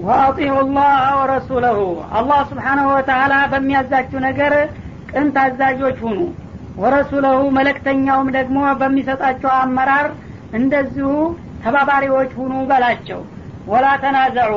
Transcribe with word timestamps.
ወአጢዑ 0.00 0.54
ላህ 0.68 0.90
ወረሱለሁ። 1.18 1.78
አላህ 2.18 2.40
ስብሓናሁ 2.50 2.86
ወተላ 2.92 3.34
በሚያዛችሁ 3.52 4.18
ነገር 4.26 4.52
ቅን 5.10 5.26
ታዛዦች 5.36 5.98
ሁኑ። 6.04 6.18
ወረሱለሁ 6.76 7.38
መለክተኛውም 7.56 8.28
ደግሞ 8.36 8.58
በሚሰጣቸው 8.80 9.50
አመራር 9.58 10.06
እንደዚሁ 10.58 11.08
ተባባሪዎች 11.64 12.30
ሁኑ 12.38 12.52
በላቸው። 12.70 13.20
ወላ 13.66 13.86
ተናዘዑ 14.04 14.52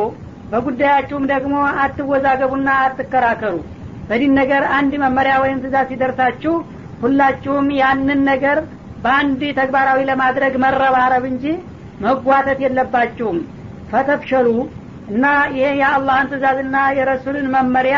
በጉዳያችሁም 0.51 1.25
ደግሞ 1.33 1.53
አትወዛገቡና 1.83 2.69
አትከራከሩ። 2.83 3.55
በዲን 4.09 4.33
ነገር 4.39 4.63
አንድ 4.77 4.93
መመሪያ 5.03 5.35
ወይም 5.43 5.59
ትእዛዝ 5.63 5.87
ሲደርሳችሁ 5.91 6.53
ሁላችሁም 7.01 7.67
ያንን 7.79 8.21
ነገር 8.31 8.57
በአንድ 9.03 9.41
ተግባራዊ 9.57 9.99
ለማድረግ 10.09 10.53
መረባረብ 10.63 11.23
እንጂ 11.31 11.45
መጓተት 12.01 12.59
የለባችሁም። 12.65 13.39
ፈተፍሸሉ 13.91 14.47
እና 15.07 15.25
ይሄ 15.53 15.67
የአላህን 15.79 16.29
ትእዛዝና 16.31 16.75
የረሱልን 16.97 17.47
መመሪያ 17.55 17.97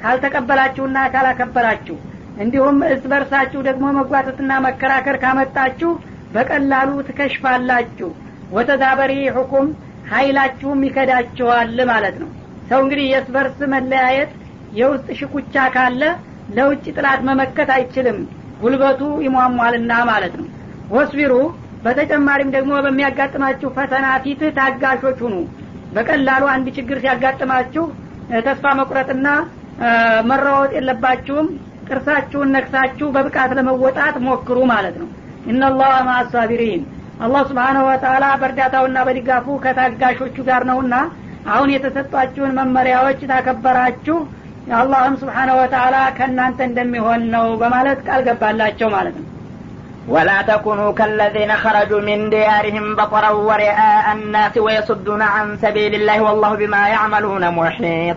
ካልተቀበላችሁና 0.00 0.98
ካላከበራችሁ 1.12 1.96
እንዲሁም 2.36 2.78
እስ 2.88 3.02
በርሳችሁ 3.12 3.60
ደግሞ 3.68 3.86
መጓተትና 3.98 4.52
መከራከር 4.66 5.16
ካመጣችሁ 5.22 5.90
በቀላሉ 6.34 6.90
ትከሽፋላችሁ። 7.08 8.08
ወተዳበሪ 8.52 9.12
ሁኩም 9.36 9.68
ሀይላችሁም 10.10 10.80
ይከዳችኋል 10.86 11.78
ማለት 11.90 12.16
ነው። 12.22 12.28
ሰው 12.68 12.80
እንግዲህ 12.84 13.06
የእስ 13.10 13.28
በርስ 13.34 13.58
መለያየት 13.72 14.32
የውስጥ 14.72 15.08
ሽኩቻ 15.18 15.54
ካለ 15.74 16.02
ለውጭ 16.56 16.84
ጥላት 16.96 17.20
መመከት 17.28 17.70
አይችልም። 17.76 18.18
ጉልበቱ 18.60 19.00
ይሟሟልና 19.26 19.92
ማለት 20.10 20.34
ነው። 20.40 20.46
ወስቢሩ 20.90 21.32
በተጨማሪም 21.84 22.50
ደግሞ 22.54 22.72
በሚያጋጥማችሁ 22.84 23.68
ፈተና 23.76 24.06
ፊት 24.24 24.42
ታጋሾች 24.58 25.18
ሁኑ 25.24 25.34
በቀላሉ 25.92 26.44
አንድ 26.54 26.66
ችግር 26.76 26.98
ሲያጋጥማችሁ 27.02 27.84
ተስፋ 28.40 28.72
መቁረጥና 28.78 29.28
መራወጥ 30.30 30.70
የለባችሁም። 30.76 31.48
ጥርሳችሁን 31.88 32.52
ነክሳችሁ 32.54 33.06
በብቃት 33.16 33.50
ለመወጣት 33.58 34.16
ሞክሩ 34.26 34.58
ማለት 34.72 34.96
ነው። 35.02 35.08
ኢናላህ 35.46 35.92
ማአሳቢሪን 36.08 36.82
አላህ 37.20 37.42
ስብሓነሁ 37.50 37.84
ወተላ 37.90 38.24
በእርዳታውና 38.40 38.98
በድጋፉ 39.08 39.46
ከታጋሾቹ 39.64 40.36
ጋር 40.48 40.62
ነውና 40.70 40.94
አሁን 41.46 41.68
የተሰጧችሁን 41.74 42.56
መመሪያዎች 42.58 43.20
ታከበራችሁ። 43.30 44.16
አላህም 44.76 45.14
ስብሓነሁ 45.20 45.56
ወተላ 45.60 45.96
ከእናንተ 46.16 46.60
እንደሚሆን 46.68 47.22
ነው 47.34 47.46
በማለት 47.60 47.98
ቃል 48.08 48.22
ገባላቸው 48.28 48.88
ማለት 48.96 49.16
ነው 49.20 49.26
ولا 50.08 50.42
تكونوا 50.42 50.92
كالذين 50.92 51.52
خرجوا 51.52 52.00
من 52.00 52.30
ديارهم 52.30 52.96
بطرا 52.96 53.30
ورئاء 53.30 54.12
الناس 54.12 54.58
ويصدون 54.58 55.22
عن 55.22 55.56
سبيل 55.56 55.94
الله 55.94 56.20
والله 56.20 56.54
بما 56.54 56.88
يعملون 56.88 57.54
محيط. 57.54 58.16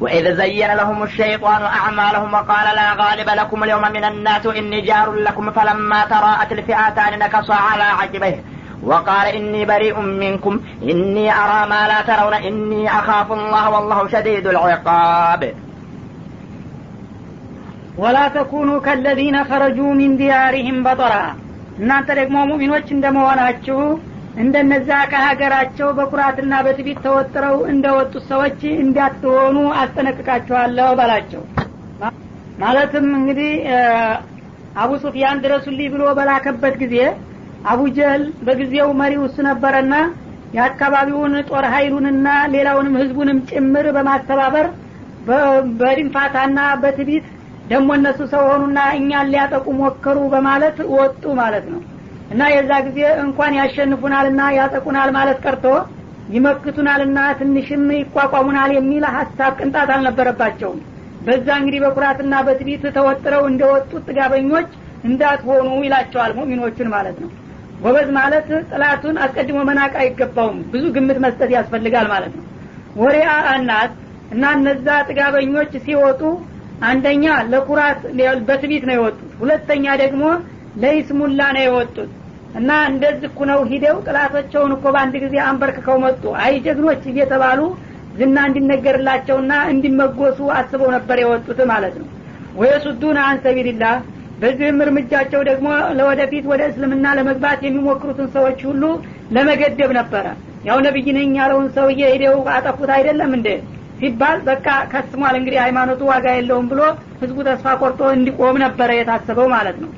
وإذ 0.00 0.36
زين 0.36 0.74
لهم 0.74 1.02
الشيطان 1.02 1.62
أعمالهم 1.62 2.34
وقال 2.34 2.76
لا 2.76 2.92
غالب 2.92 3.28
لكم 3.28 3.64
اليوم 3.64 3.82
من 3.92 4.04
الناس 4.04 4.46
إني 4.46 4.80
جار 4.80 5.12
لكم 5.12 5.50
فلما 5.50 6.04
تراءت 6.04 6.52
الفئتان 6.52 7.18
نكص 7.18 7.50
على 7.50 7.82
عقبيه 7.82 8.44
وقال 8.82 9.26
إني 9.26 9.64
بريء 9.64 10.00
منكم 10.00 10.60
إني 10.82 11.32
أرى 11.32 11.68
ما 11.70 11.88
لا 11.88 12.00
ترون 12.02 12.34
إني 12.34 12.88
أخاف 12.88 13.32
الله 13.32 13.70
والله 13.70 14.08
شديد 14.08 14.46
العقاب. 14.46 15.54
ወላ 17.94 18.18
ተኩኑ 18.34 18.70
ከለዚነ 18.86 19.36
ከረጁ 19.48 19.78
ሚን 19.98 20.12
ዲያሪህም 20.20 20.78
በጦራ 20.86 21.14
እናንተ 21.78 22.08
ደግሞ 22.18 22.36
ሙሚኖች 22.50 22.88
እንደመሆናችሁ 22.94 23.78
እንደነዛ 24.36 24.90
ከሀገራቸው 25.12 25.88
በኩራትና 25.98 26.54
በትቢት 26.66 26.98
ተወጥረው 27.04 27.56
እንደወጡት 27.72 28.24
ሰዎች 28.30 28.60
እንዳትሆኑ 28.82 29.56
አስጠነቅቃችኋለሁ 29.82 30.88
በላቸው። 31.00 31.42
ማለትም 32.58 33.06
እንግዲህ 33.18 33.52
አቡ 34.76 34.90
ሱፊያን 35.04 35.42
ድረሱልኝ 35.44 35.88
ብሎ 35.94 36.04
በላከበት 36.18 36.74
ጊዜ 36.82 36.96
አቡ 37.64 37.80
ጀህል 37.96 38.24
በጊዜው 38.46 38.88
መሪው 39.00 39.22
እሱ 39.28 39.36
ነበረና 39.48 39.94
የአካባቢውን 40.54 41.34
ጦር 41.48 41.64
ሀይሉንና 41.74 42.26
ሌላውንም 42.54 42.98
ህዝቡንም 43.00 43.38
ጭምር 43.50 43.86
በማስተባበር 43.96 44.66
በድንፋታና 45.78 46.58
በትቢት 46.82 47.26
ደግሞ 47.70 47.88
እነሱ 47.98 48.20
ሰው 48.32 48.42
ሆኑና 48.48 48.78
እኛን 48.96 49.30
ሊያጠቁ 49.32 49.66
ሞከሩ 49.78 50.18
በማለት 50.32 50.78
ወጡ 50.96 51.24
ማለት 51.40 51.66
ነው። 51.72 51.80
እና 52.30 52.42
የዛ 52.52 52.72
ጊዜ 52.86 53.00
እንኳን 53.24 53.52
ያሸንፉናልና 53.58 54.42
ያጠቁናል 54.58 55.10
ማለት 55.16 55.38
ቀርቶ 55.44 55.66
ይመክቱናልና 56.34 57.18
ትንሽም 57.38 57.84
ይቋቋሙናል 57.96 58.70
የሚል 58.76 59.04
ሀሳብ 59.16 59.52
ቅንጣት 59.60 59.90
አልነበረባቸውም። 59.94 60.78
በዛ 61.26 61.48
እንግዲህ 61.60 61.80
በኩራትና 61.84 62.34
በትቢት 62.46 62.84
ተወጥረው 62.96 63.44
እንደወጡት 63.50 64.02
ጥጋበኞች 64.08 64.68
እንዳትሆኑ 65.08 65.68
ይላቸዋል 65.84 66.32
ሙሚኖቹን 66.38 66.88
ማለት 66.94 67.16
ነው። 67.22 67.30
ጎበዝ 67.80 68.08
ማለት 68.16 68.48
ጥላቱን 68.70 69.16
አስቀድሞ 69.24 69.58
መናቅ 69.68 69.92
አይገባውም። 70.02 70.58
ብዙ 70.72 70.84
ግምት 70.96 71.18
መስጠት 71.24 71.50
ያስፈልጋል 71.56 72.06
ማለት 72.12 72.32
ነው። 72.38 72.44
ወሪያ 72.96 73.28
አናት 73.52 73.92
እና 74.34 74.44
እነዛ 74.58 74.88
ጥጋበኞች 75.08 75.72
ሲወጡ 75.86 76.20
አንደኛ 76.86 77.24
ለኩራት 77.52 78.00
በትቢት 78.48 78.84
ነው 78.88 78.94
የወጡት። 78.96 79.32
ሁለተኛ 79.40 79.86
ደግሞ 80.02 80.22
ለይስሙላ 80.82 81.40
ነው 81.56 81.64
የወጡት። 81.66 82.10
እና 82.58 82.70
እንደዚህ 82.90 83.30
ኩነው 83.38 83.60
ሂደው 83.70 83.96
ጥላቶቸውን 84.06 84.72
እኮ 84.76 84.84
በአንድ 84.94 85.14
ጊዜ 85.24 85.36
አንበርክከው 85.46 85.96
መጡ። 86.04 86.24
አይ 86.42 86.54
ጀግኖች 86.66 87.02
እየተባሉ 87.12 87.60
ዝና 88.18 88.36
እንዲነገርላቸውና 88.48 89.52
እንዲመጎሱ 89.72 90.40
አስበው 90.58 90.90
ነበር 90.96 91.18
የወጡት 91.22 91.60
ማለት 91.72 91.94
ነው። 92.00 92.08
ወየሱዱን 92.56 93.16
አን 93.22 93.38
ሰቢልላህ። 93.44 93.96
በዚህም 94.40 94.78
እርምጃቸው 94.84 95.40
ደግሞ 95.48 95.68
ለወደፊት 95.98 96.44
ወደ 96.52 96.62
እስልምና 96.70 97.06
ለመግባት 97.18 97.60
የሚሞክሩትን 97.66 98.28
ሰዎች 98.34 98.60
ሁሉ 98.68 98.82
ለመገደብ 99.34 99.90
ነበረ። 99.98 100.26
ያው 100.64 100.78
ነቢይ 100.86 101.08
ነኝ 101.16 101.32
ያለውን 101.40 101.66
ሰውዬ 101.76 102.02
ሂደው 102.14 102.36
አጠፉት 102.54 102.90
አይደለም 102.96 103.32
እንዴ 103.38 103.48
ሲባል 103.98 104.38
በቃ 104.48 104.68
ከስሟል 104.92 105.34
እንግዲህ 105.38 105.58
ሃይማኖቱ 105.64 106.00
ዋጋ 106.10 106.26
የለውም 106.36 106.66
ብሎ 106.72 106.80
ህዝቡ 107.20 107.38
ተስፋ 107.48 107.74
ቆርጦ 107.82 108.02
እንዲቆም 108.16 108.56
ነበረ 108.64 108.90
የታሰበው 108.96 109.48
ማለት 109.54 109.76
ነው። 109.82 109.90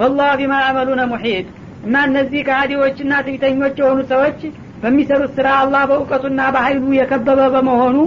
ወላህ 0.00 0.30
ቢማ 0.40 0.54
አመሉነ 0.68 1.02
ሙሒድ 1.12 1.46
እና 1.86 1.96
እነዚህ 2.08 2.40
ከሃዲዎችና 2.48 3.12
ትቢተኞች 3.26 3.76
የሆኑ 3.80 4.00
ሰዎች 4.12 4.40
በሚሰሩት 4.82 5.30
ስራ 5.36 5.48
አላህ 5.60 5.82
በእውቀቱና 5.90 6.40
በሀይሉ 6.54 6.86
የከበበ 6.96 7.42
በመሆኑ 7.54 7.98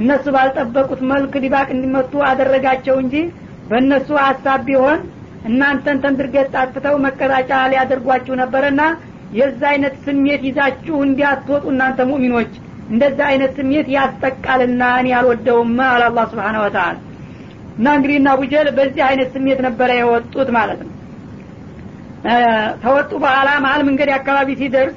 እነሱ 0.00 0.24
ባልጠበቁት 0.34 1.00
መልክ 1.10 1.34
ሊባቅ 1.44 1.68
እንዲመቱ 1.74 2.12
አደረጋቸው 2.30 2.96
እንጂ 3.02 3.14
በእነሱ 3.70 4.08
ሀሳብ 4.24 4.60
ቢሆን 4.68 4.98
እናንተን 5.48 6.00
ተንድርገት 6.04 6.48
ጣጥተው 6.54 6.96
መቀጣጫ 7.04 7.50
ሊያደርጓችሁ 7.72 8.34
ነበረና 8.42 8.82
የዛ 9.38 9.60
አይነት 9.72 9.94
ስሜት 10.04 10.42
ይዛችሁ 10.48 10.96
እንዲያትወጡ 11.06 11.64
እናንተ 11.72 12.00
ሙሚኖች 12.10 12.52
እንደዛ 12.90 13.18
አይነት 13.30 13.52
ስሜት 13.58 13.86
ያስጠቃልና 13.94 14.82
እኔ 15.00 15.08
አልወደውም 15.18 15.72
አለ 15.86 16.02
አላ 16.08 16.20
ስብሓን 16.32 16.58
ወተላ 16.62 16.84
እና 17.78 17.86
እንግዲህ 17.96 18.16
እና 18.20 18.28
አቡጀል 18.34 18.68
በዚህ 18.76 19.02
አይነት 19.08 19.28
ስሜት 19.34 19.58
ነበረ 19.66 19.90
የወጡት 19.98 20.50
ማለት 20.56 20.80
ነው። 20.84 20.92
ከወጡ 22.82 23.10
በኋላ 23.24 23.48
መሀል 23.64 23.82
መንገድ 23.88 24.10
አካባቢ 24.16 24.48
ሲደርስ 24.60 24.96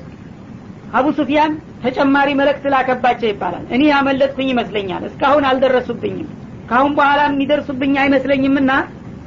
አቡ 0.94 1.08
ሱፊያን 1.18 1.52
ተጨማሪ 1.84 2.30
መልእክት 2.40 2.64
ላከባቸው 2.74 3.28
ይባላል። 3.32 3.66
እኔ 3.76 3.82
ያመለጥኩኝ 3.92 4.48
ይመስለኛል 4.54 5.04
እስካሁን 5.10 5.44
አልደረሱብኝም። 5.50 6.30
ካሁን 6.70 6.94
በኋላ 6.98 7.22
የሚደርሱብኝ 7.30 7.94
አይመስለኝምና 8.04 8.72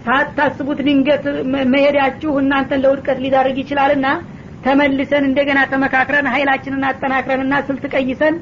ሳታስቡት 0.06 0.79
ድንገት 0.87 1.25
መሄዳችሁ 1.73 2.33
እናንተን 2.41 2.83
ለውድቀት 2.84 3.19
ሊዳርግ 3.25 3.56
ይችላልና 3.62 4.06
ተመልሰን 4.65 5.25
እንደገና 5.28 5.61
ተመካክረን 5.73 6.27
ሀይላችንን 6.34 6.84
አጠናክረንና 6.89 7.55
ስልት 7.69 7.85
ቀይሰን 7.94 8.35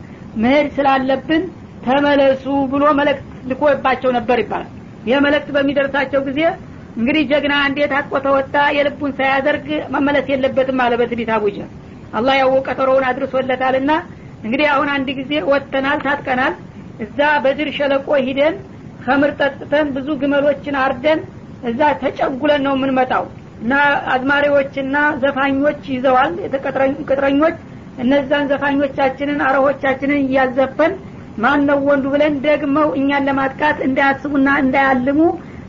መሄድ 0.43 0.67
ስላለብን 0.77 1.43
ተመለሱ 1.87 2.45
ብሎ 2.73 2.85
መልእክት 2.99 3.27
ልኮባቸው 3.51 4.11
ነበር 4.19 4.39
ይባላል። 4.43 4.71
ይህ 5.09 5.19
መልእክት 5.27 5.49
በሚደርሳቸው 5.55 6.21
ጊዜ 6.29 6.41
እንግዲህ 6.97 7.23
ጀግና 7.31 7.55
እንዴት 7.69 7.93
አጥቆ 7.99 8.15
ተወጣ? 8.25 8.55
የልቡን 8.77 9.13
ሳያደርግ 9.19 9.67
መመለስ 9.95 10.27
የለበትም 10.33 10.81
አለ 10.85 10.93
በትቢት 11.01 11.31
አቡጀ። 11.37 11.59
አላህ 12.19 12.35
ያው 12.41 12.53
ቀጠሮውን 12.69 13.05
አድርሶለታልና 13.11 13.91
እንግዲህ 14.45 14.67
አሁን 14.75 14.89
አንድ 14.95 15.09
ጊዜ 15.19 15.33
ወጥተናል 15.51 15.99
ታጥቀናል። 16.07 16.55
እዛ 17.05 17.19
በድር 17.45 17.69
ሸለቆ 17.77 18.09
ሂደን 18.27 18.55
ከምር 19.05 19.31
ጠጥተን 19.41 19.87
ብዙ 19.95 20.09
ግመሎችን 20.23 20.75
አርደን 20.83 21.21
እዛ 21.71 21.81
ተጨጉለን 22.03 22.63
ነው 22.67 22.75
የምንመጣው 22.77 23.25
እና 23.61 23.73
አዝማሪዎችና 24.15 24.97
ዘፋኞች 25.23 25.83
ይዘዋል። 25.95 26.33
ቅጥረኞች 27.03 27.57
እነዛን 28.03 28.45
ዘፋኞቻችንን 28.51 29.41
አረሆቻችንን 29.47 30.21
እያዘፈን 30.25 30.93
ማን 31.43 31.61
ነው 31.69 31.79
ወንዱ 31.89 32.07
ብለን 32.15 32.35
ደግመው 32.47 32.89
እኛን 32.99 33.27
ለማጥቃት 33.29 33.79
እንዳያስቡና 33.87 34.49
እንዳያልሙ 34.63 35.21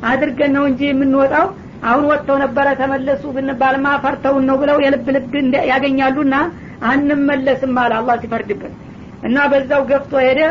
አድርገን 0.10 0.54
ነው 0.58 0.64
እንጂ 0.70 0.82
የምንወጣው። 0.90 1.48
አሁን 1.84 2.04
ወጥተው 2.10 2.38
ነበረ 2.44 2.68
ተመለሱ 2.80 3.24
ብንባልማ 3.36 3.88
ፈርተውን 4.04 4.44
ነው 4.50 4.58
ብለው 4.62 4.78
የልብ 4.84 5.08
ልብ 5.16 5.34
ያገኛሉና 5.72 6.36
አንመለስም 6.92 7.78
አለ 7.82 7.94
አላህ 8.00 8.16
ሲፈርድበት 8.24 8.74
እና 9.28 9.38
በዛው 9.52 9.82
ገፍቶ 9.92 10.14
ሄደ። 10.28 10.42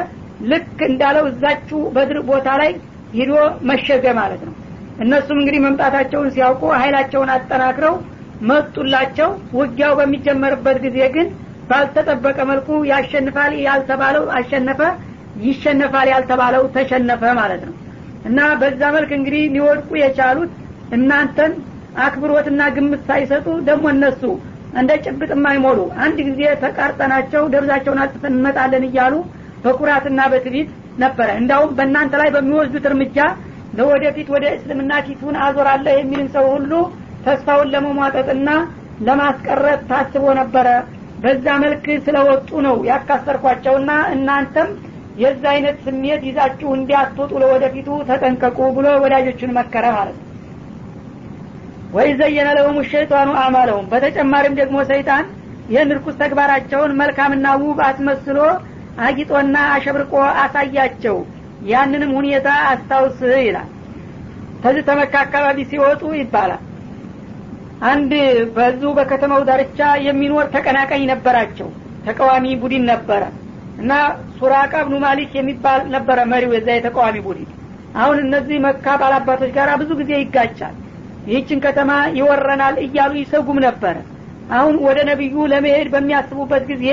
ልክ 0.51 0.79
እንዳለው 0.89 1.25
እዛችሁ 1.31 1.81
በድር 1.95 2.19
ቦታ 2.29 2.49
ላይ 2.61 2.71
ሂዶ 3.17 3.33
መሸገ 3.71 4.05
ማለት 4.19 4.43
ነው 4.49 4.55
እነሱም 5.01 5.39
እንግዲህ 5.41 5.61
መምጣታቸውን 5.65 6.33
ሲያውቁ 6.35 6.63
ሀይላቸውን 6.81 7.31
አጠናክረው 7.35 7.95
መጡላቸው። 8.51 9.29
ውጊያው 9.59 9.93
በሚጀመርበት 9.99 10.77
ጊዜ 10.85 10.99
ግን 11.15 11.29
ባልተጠበቀ 11.71 12.39
መልኩ 12.51 12.69
ያሸንፋል 12.91 13.53
ያልተባለው 13.67 14.25
አሸነፈ 14.39 14.81
ይሸነፋል 15.45 16.09
ያልተባለው 16.13 16.63
ተሸነፈ 16.77 17.23
ማለት 17.39 17.63
ነው። 17.69 17.75
እና 18.29 18.39
በዛ 18.61 18.81
መልክ 18.97 19.11
እንግዲህ 19.19 19.43
ሊወድቁ 19.55 19.91
የቻሉት 20.01 20.51
እናንተን 20.97 21.53
አክብሮትና 22.05 22.63
ግምት 22.75 23.03
ሳይሰጡ 23.09 23.47
ደግሞ 23.69 23.85
እነሱ 23.95 24.23
እንደ 24.81 24.91
ጭብጥ 25.05 25.31
የማይሞሉ 25.35 25.79
አንድ 26.05 26.19
ጊዜ 26.29 26.43
ተቃርጠናቸው 26.65 27.43
ደብዛቸውን 27.55 28.03
አጥፍተን 28.05 28.35
እንመጣለን 28.35 28.85
እያሉ 28.89 29.15
በኩራትና 29.65 30.21
በትቢት 30.33 30.69
ነበረ። 31.03 31.29
እንዳውም 31.41 31.73
በእናንተ 31.79 32.15
ላይ 32.21 32.29
በሚወስዱት 32.35 32.85
እርምጃ 32.91 33.19
ለወደፊት 33.79 34.29
ወደ 34.35 34.47
እስልምና 34.57 34.93
ፊቱን 35.07 35.37
አዞራለህ 35.45 35.95
የሚልን 35.99 36.29
ሰው 36.37 36.47
ሁሉ 36.55 36.73
ተስፋውን 37.27 37.71
ለመሟጠጥና 37.75 38.51
ለማስቀረት 39.07 39.83
ታስቦ 39.91 40.25
ነበረ። 40.41 40.69
በዛ 41.23 41.47
መልክ 41.63 41.87
ስለወጡ 42.05 42.51
ነው 42.67 42.77
ያካሰርኳቸውና 42.89 43.91
እናንተም 44.15 44.69
የዛ 45.23 45.43
አይነት 45.55 45.77
ስሜት 45.87 46.23
ይዛችሁ 46.29 46.69
እንዲያትወጡ 46.77 47.33
ለወደፊቱ 47.43 47.89
ተጠንቀቁ 48.09 48.59
ብሎ 48.77 48.87
ወዳጆቹን 49.03 49.55
መከረ 49.59 49.87
ማለት 49.97 50.19
ወይ 51.95 52.09
ዘየነ 52.21 52.49
ለሁም 52.59 52.77
ሸይጣኑ 52.91 53.31
አማለሁም 53.45 53.89
በተጨማሪም 53.93 54.59
ደግሞ 54.61 54.79
ሰይጣን 54.91 55.25
ይህን 55.73 55.93
ርኩስ 55.97 56.17
ተግባራቸውን 56.23 56.93
መልካምና 57.01 57.47
ውብ 57.63 57.79
አስመስሎ 57.89 58.39
አጊጦና 59.07 59.57
አሸብርቆ 59.75 60.13
አሳያቸው 60.43 61.17
ያንንም 61.69 62.11
ሁኔታ 62.19 62.49
አስታውስ 62.71 63.19
ይላል። 63.41 63.69
ከዚህ 64.63 64.85
ተመካ 64.89 65.15
አካባቢ 65.27 65.59
ሲወጡ 65.71 66.03
ይባላል። 66.19 66.63
አንድ 67.91 68.11
በዙ 68.57 68.83
በከተማው 68.97 69.43
ዳርቻ 69.49 69.79
የሚኖር 70.07 70.47
ተቀናቃኝ 70.55 71.03
ነበራቸው። 71.13 71.69
ተቃዋሚ 72.07 72.47
ቡድን 72.63 72.85
ነበረ 72.91 73.23
እና 73.81 73.93
ሱራቃ 74.39 74.75
ብኑ 74.87 74.95
ማሊክ 75.05 75.33
የሚባል 75.39 75.81
ነበረ 75.95 76.19
መሪው 76.33 76.53
የዛ 76.57 76.69
የተቃዋሚ 76.77 77.17
ቡድን። 77.27 77.49
አሁን 77.97 78.17
እነዚህ 78.25 78.59
መካ 78.67 78.87
ባላባቶች 79.01 79.51
ጋር 79.57 79.71
ብዙ 79.81 79.91
ጊዜ 80.01 80.13
ይጋጫል። 80.21 80.75
ይህችን 81.31 81.59
ከተማ 81.65 81.91
ይወረናል 82.19 82.77
እያሉ 82.85 83.13
ይሰጉም 83.21 83.59
ነበረ 83.67 83.97
አሁን 84.51 84.77
ወደ 84.87 84.99
ነቢዩ 85.11 85.35
ለመሄድ 85.53 85.89
በሚያስቡበት 85.95 86.63
ጊዜ 86.71 86.85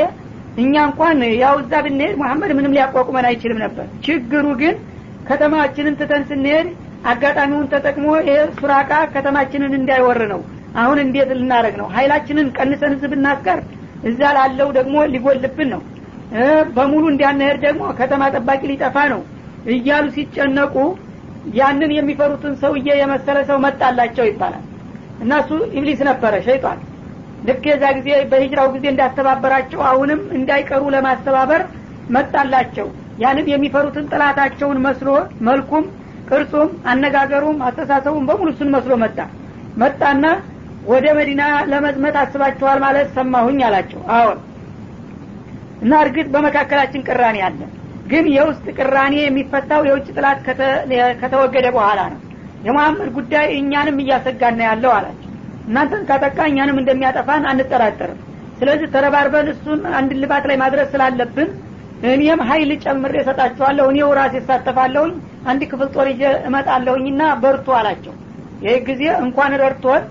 እኛ 0.57 0.73
እንኳን 0.87 1.19
ያው 1.41 1.55
እዛ 1.61 1.73
ብንሄድ 1.85 2.13
መሐመድ 2.21 2.51
ምንም 2.57 2.75
ሊያቋቁመን 2.75 3.25
አይችልም 3.29 3.59
ነበር። 3.65 3.85
ችግሩ 4.05 4.45
ግን 4.61 4.75
ከተማችንን 5.29 5.97
ትተን 5.99 6.23
ስንሄድ 6.29 6.67
አጋጣሚውን 7.11 7.67
ተጠቅሞ 7.73 8.05
ይሄ 8.21 8.37
ሱራቃ 8.57 8.91
ከተማችንን 9.13 9.73
እንዳይወር 9.79 10.19
ነው። 10.33 10.41
አሁን 10.81 10.97
እንዴት 11.03 11.29
ልናደረግ 11.37 11.75
ነው? 11.81 11.87
ሀይላችንን 11.95 12.47
ቀንሰን 12.57 12.93
ህዝብ 12.95 13.11
ብናስቀር 13.13 13.59
እዛ 14.09 14.21
ላለው 14.37 14.69
ደግሞ 14.77 14.95
ሊጎልብን 15.13 15.69
ነው። 15.75 15.81
በሙሉ 16.75 17.03
እንዲያነሄድ 17.11 17.57
ደግሞ 17.65 17.83
ከተማ 17.99 18.23
ጠባቂ 18.35 18.61
ሊጠፋ 18.71 18.95
ነው 19.13 19.21
እያሉ 19.73 20.05
ሲጨነቁ 20.15 20.75
ያንን 21.57 21.91
የሚፈሩትን 21.95 22.53
ሰውዬ 22.61 22.87
የመሰለ 23.01 23.37
ሰው 23.49 23.57
መጣላቸው 23.65 24.25
ይባላል። 24.29 24.63
እና 25.23 25.33
እሱ 25.43 25.49
ኢብሊስ 25.77 25.99
ነበረ 26.09 26.33
ሸይጣን 26.47 26.79
ልክ 27.47 27.63
የዛ 27.69 27.85
ጊዜ 27.97 28.09
በሂጅራው 28.31 28.67
ጊዜ 28.73 28.85
እንዳስተባበራቸው 28.91 29.81
አሁንም 29.89 30.21
እንዳይቀሩ 30.37 30.83
ለማስተባበር 30.95 31.61
መጣላቸው። 32.15 32.87
ያንን 33.23 33.47
የሚፈሩትን 33.51 34.09
ጥላታቸውን 34.11 34.79
መስሎ 34.85 35.09
መልኩም 35.47 35.85
ቅርጹም 36.29 36.69
አነጋገሩም 36.91 37.57
አስተሳሰቡም 37.67 38.25
በሙሉ 38.29 38.47
እሱን 38.53 38.71
መስሎ 38.75 38.93
መጣ። 39.03 39.17
መጣና 39.81 40.25
ወደ 40.85 41.05
መዲና 41.17 41.41
ለመዝመት 41.71 42.15
አስባችኋል 42.21 42.77
ማለት 42.85 43.07
ሰማሁኝ 43.17 43.59
አላቸው። 43.67 44.01
አዎን 44.17 44.39
እና 45.81 45.93
እርግጥ 46.03 46.27
በመካከላችን 46.35 47.05
ቅራኔ 47.07 47.37
አለ። 47.47 47.59
ግን 48.07 48.25
የውስጥ 48.35 48.65
ቅራኔ 48.79 49.15
የሚፈታው 49.21 49.81
የውጭ 49.87 50.07
ጥላት 50.15 50.39
ከተወገደ 51.21 51.67
በኋላ 51.75 51.99
ነው። 52.13 52.21
የመሐመድ 52.67 53.09
ጉዳይ 53.17 53.47
እኛንም 53.57 53.97
እያሰጋና 54.03 54.59
ያለው 54.69 54.91
አላቸው 54.97 55.26
እናንተን 55.67 56.03
ካጠቃ 56.09 56.37
እኛንም 56.49 56.77
እንደሚያጠፋን 56.81 57.45
አንጠራጠርም። 57.51 58.19
ስለዚህ 58.59 58.87
ተረባርበን 58.93 59.47
እሱን 59.53 59.81
አንድ 59.97 60.11
ልባት 60.21 60.45
ላይ 60.49 60.57
ማድረስ 60.61 60.87
ስላለብን 60.93 61.49
እኔም 62.09 62.41
ሀይል 62.49 62.71
ጨምሬ 62.83 63.13
እሰጣችኋለሁ 63.21 63.85
እኔው 63.91 64.09
ራሴ 64.19 64.35
እሳተፋለሁኝ 64.41 65.13
አንድ 65.51 65.61
ክፍል 65.71 65.89
ጦር 65.95 66.07
ይዤ 66.11 66.23
እመጣለሁኝና 66.47 67.21
በርቱ 67.43 67.67
አላቸው። 67.77 68.13
ይህ 68.65 68.77
ጊዜ 68.87 69.03
እንኳን 69.25 69.53
ረድቶን 69.61 70.03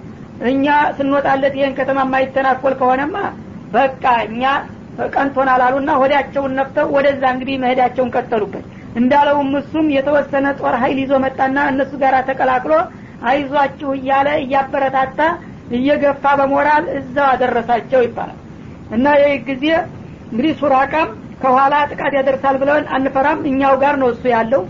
እኛ 0.51 0.67
ስንወጣለት 0.97 1.55
ይህን 1.59 1.77
ከተማ 1.79 1.99
የማይተናኮል 2.07 2.75
ከሆነማ 2.81 3.17
በቃ 3.73 4.05
እኛ 4.29 4.43
ቀንቶናል 5.15 5.63
አሉና 5.67 5.91
ወዲያቸውን 6.03 6.53
ነፍተው 6.59 6.87
ወደዛ 6.97 7.23
እንግዲህ 7.35 7.57
መሄዳቸውን 7.63 8.13
ቀጠሉበት። 8.17 8.65
እንዳለውም 9.01 9.51
እሱም 9.61 9.87
የተወሰነ 9.97 10.47
ጦር 10.61 10.75
ሀይል 10.83 10.99
ይዞ 11.03 11.15
መጣና 11.25 11.57
እነሱ 11.73 11.93
ጋር 12.03 12.15
ተቀላቅሎ 12.29 12.73
አይዟችሁ 13.27 13.91
እያለ 13.99 14.29
እያበረታታ 14.43 15.21
እየገፋ 15.77 16.25
በሞራል 16.41 16.85
እዛው 16.99 17.27
አደረሳቸው 17.33 18.01
ይባላል። 18.07 18.41
እና 18.91 19.07
ይህ 19.21 19.37
ጊዜ 19.49 19.65
እንግዲህ 20.27 20.53
ሱራቃም 20.61 21.09
ከኋላ 21.43 21.75
ጥቃት 21.91 22.13
ያደርሳል 22.19 22.57
ብለን 22.61 22.85
አንፈራም። 22.97 23.41
እኛው 23.51 23.75
ጋር 23.83 23.95
ነው 24.03 24.09
እሱ 24.13 24.25
ያለው። 24.35 24.63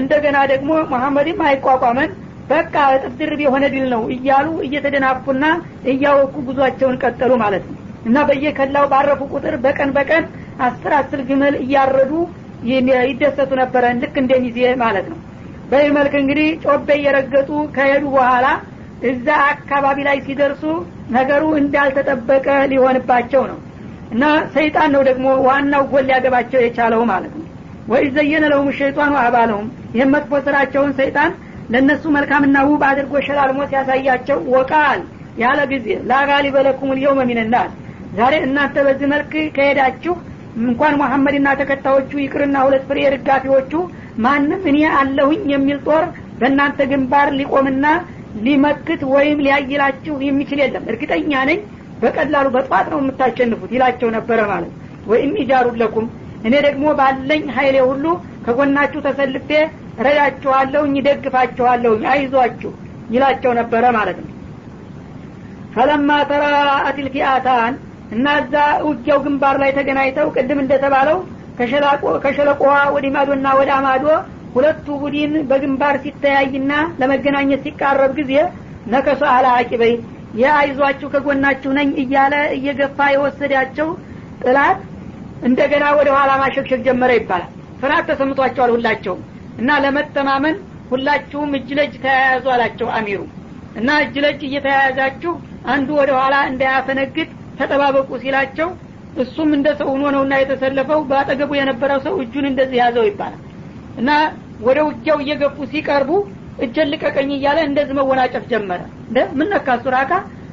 እንደገና 0.00 0.38
ደግሞ 0.52 0.70
መሐመድም 0.92 1.40
አይቋቋመን 1.48 2.10
በቃ 2.50 2.74
እጥፍ 2.98 3.18
የሆነ 3.44 3.64
ድል 3.74 3.84
ነው 3.94 4.02
እያሉ 4.14 4.48
እየተደናፉና 4.66 5.44
እያወቁ 5.92 6.34
ጉዟቸውን 6.48 6.96
ቀጠሉ 7.02 7.32
ማለት 7.42 7.64
ነው። 7.68 7.76
እና 8.06 8.18
በየከላው 8.28 8.86
ባረፉ 8.92 9.20
ቁጥር 9.34 9.54
በቀን 9.64 9.90
በቀን 9.96 10.24
አስር 10.66 10.92
አስር 11.00 11.20
ግመል 11.28 11.54
እያረዱ 11.64 12.12
ይደሰቱ 13.08 13.50
ነበረ። 13.60 13.84
ልክ 14.00 14.16
እንደ 14.22 14.32
ሚዜ 14.44 14.58
ማለት 14.82 15.06
ነው 15.12 15.18
በዚህ 15.72 15.90
መልክ 15.96 16.14
እንግዲህ 16.20 16.48
ጮቤ 16.64 16.88
እየረገጡ 16.98 17.50
ከሄዱ 17.76 18.04
በኋላ 18.14 18.46
እዛ 19.10 19.26
አካባቢ 19.52 19.98
ላይ 20.08 20.18
ሲደርሱ 20.26 20.62
ነገሩ 21.16 21.44
እንዳልተጠበቀ 21.60 22.46
ሊሆንባቸው 22.72 23.44
ነው። 23.50 23.58
እና 24.14 24.24
ሰይጣን 24.56 24.90
ነው 24.94 25.02
ደግሞ 25.08 25.26
ዋናው 25.46 25.84
ጎል 25.92 26.04
ሊያገባቸው 26.08 26.60
የቻለው 26.62 27.02
ማለት 27.12 27.32
ነው። 27.38 27.46
ወይ 27.92 28.04
ዘየነ 28.16 28.44
ለሁም 28.52 28.68
ሸይጣኑ 28.78 29.14
አባለሁም 29.22 29.66
ይህም 29.96 30.12
መጥፎ 30.14 30.32
ስራቸውን 30.46 30.92
ሰይጣን 31.00 31.32
ለእነሱ 31.72 32.04
መልካምና 32.16 32.58
ውብ 32.68 32.82
አድርጎ 32.90 33.14
ሸላልሞ 33.26 33.60
ሲያሳያቸው 33.70 34.38
ወቃል 34.54 35.00
ያለ 35.42 35.60
ጊዜ 35.72 35.88
ላጋሊበ 36.10 36.56
ለኩም 36.66 36.90
ልየውመ 36.96 37.20
ሚንናስ 37.30 37.72
ዛሬ 38.18 38.34
እናንተ 38.46 38.76
በዚህ 38.86 39.06
መልክ 39.14 39.32
ከሄዳችሁ 39.56 40.14
እንኳን 40.62 40.94
መሐመድና 41.02 41.48
ተከታዮቹ 41.60 42.10
ይቅርና 42.22 42.56
ሁለት 42.66 42.82
ፍሬ 42.88 42.98
ርጋፊዎቹ 43.14 43.72
ማንም 44.24 44.62
እኔ 44.70 44.78
አለሁኝ 44.98 45.42
የሚል 45.52 45.78
ጦር 45.86 46.04
በእናንተ 46.40 46.80
ግንባር 46.90 47.28
ሊቆምና 47.38 47.86
ሊመክት 48.44 49.00
ወይም 49.14 49.38
ሊያይላችሁ 49.44 50.14
የሚችል 50.26 50.60
የለም። 50.62 50.84
እርግጠኛ 50.90 51.32
ነኝ 51.48 51.58
በቀላሉ 52.02 52.46
በጠዋት 52.54 52.86
ነው 52.92 52.98
የምታሸንፉት 53.00 53.70
ይላቸው 53.76 54.08
ነበረ 54.16 54.40
ማለት 54.52 54.72
ወይም 55.06 55.32
ይጃሩን 55.40 55.78
ለኩም 55.82 56.06
እኔ 56.46 56.54
ደግሞ 56.66 56.84
ባለኝ 56.98 57.42
ሀይሌ 57.56 57.76
ሁሉ 57.90 58.04
ከጎናችሁ 58.46 59.00
ተሰልፌ 59.06 59.50
ረዳችኋለሁኝ 60.06 60.92
ይደግፋችኋለሁኝ 60.98 62.02
አይዟችሁ 62.12 62.70
ይላቸው 63.14 63.52
ነበረ 63.60 63.84
ማለት 63.98 64.18
ነው። 64.22 64.28
ፈለማ 65.74 66.10
ተራአት 66.30 66.96
ልፊአታን 67.04 67.74
እና 68.14 68.26
እዛ 68.40 68.54
ውጊያው 68.86 69.18
ግንባር 69.26 69.56
ላይ 69.62 69.70
ተገናኝተው 69.76 70.26
ቅድም 70.36 70.58
እንደተባለው 70.62 71.18
ከሸለቆዋ 72.24 72.74
ወደ 72.94 73.06
ማዶና 73.16 73.48
ወደ 73.60 73.70
አማዶ 73.78 74.04
ሁለቱ 74.54 74.86
ቡድን 75.02 75.34
በግንባር 75.50 75.96
ሲተያይና 76.04 76.72
ለመገናኘት 77.00 77.60
ሲቃረብ 77.66 78.12
ጊዜ 78.18 78.32
ነከሶ 78.86 79.22
አላ 79.34 79.46
አቂበይ 79.58 79.92
የአይዟችሁ 80.40 81.08
ከጎናችሁ 81.14 81.70
ነኝ 81.78 81.88
እያለ 82.02 82.34
እየገፋ 82.56 82.98
የወሰዳቸው 83.12 83.88
ጥላት 84.42 84.78
እንደገና 85.42 85.84
ወደ 85.98 86.08
ኋላ 86.16 86.30
ማሸግሸግ 86.42 86.80
ጀመረ 86.86 87.12
ይባላል። 87.18 87.50
ፍርሃት 87.80 88.04
ተሰምቷቸዋል 88.10 88.70
ሁላቸውም። 88.74 89.22
እና 89.58 89.70
ለመተማመን 89.84 90.56
ሁላችሁም 90.92 91.50
እጅ 91.58 91.68
ለእጅ 91.78 91.94
ተያያዙ 92.04 92.44
አላቸው 92.54 92.88
አሚሩ። 92.98 93.20
እና 93.76 93.90
እጅ 94.04 94.14
ለእጅ 94.24 94.40
እየተያያዛችሁ 94.48 95.32
አንዱ 95.72 95.88
ወደ 96.00 96.10
ኋላ 96.18 96.36
እንዳያፈነግጥ 96.50 97.28
ተጠባበቁ 97.58 98.10
ሲላቸው 98.22 98.68
እሱም 99.22 99.50
እንደ 99.56 99.68
ሰው 99.78 99.88
ሆኖ 99.92 100.04
ነውና 100.14 100.34
የተሰለፈው። 100.40 101.00
በአጠገቡ 101.10 101.50
የነበረው 101.58 101.98
ሰው 102.06 102.14
እጁን 102.22 102.46
እንደዚህ 102.50 102.78
ያዘው 102.82 103.04
ይባላል። 103.08 103.40
እና 103.98 104.10
ወደ 104.60 104.78
ውጊያው 104.88 105.18
እየገፉ 105.22 105.56
ሲቀርቡ 105.72 106.10
እጀን 106.64 106.90
ልቀቀኝ 106.92 107.30
እያለ 107.36 107.58
እንደዚህ 107.68 107.94
መወናጨፍ 107.98 108.44
ጀመረ። 108.52 108.80
እንደ 109.04 109.18
ምን 109.38 109.48
ነካ 109.54 109.76
ሱራካ 109.84 110.12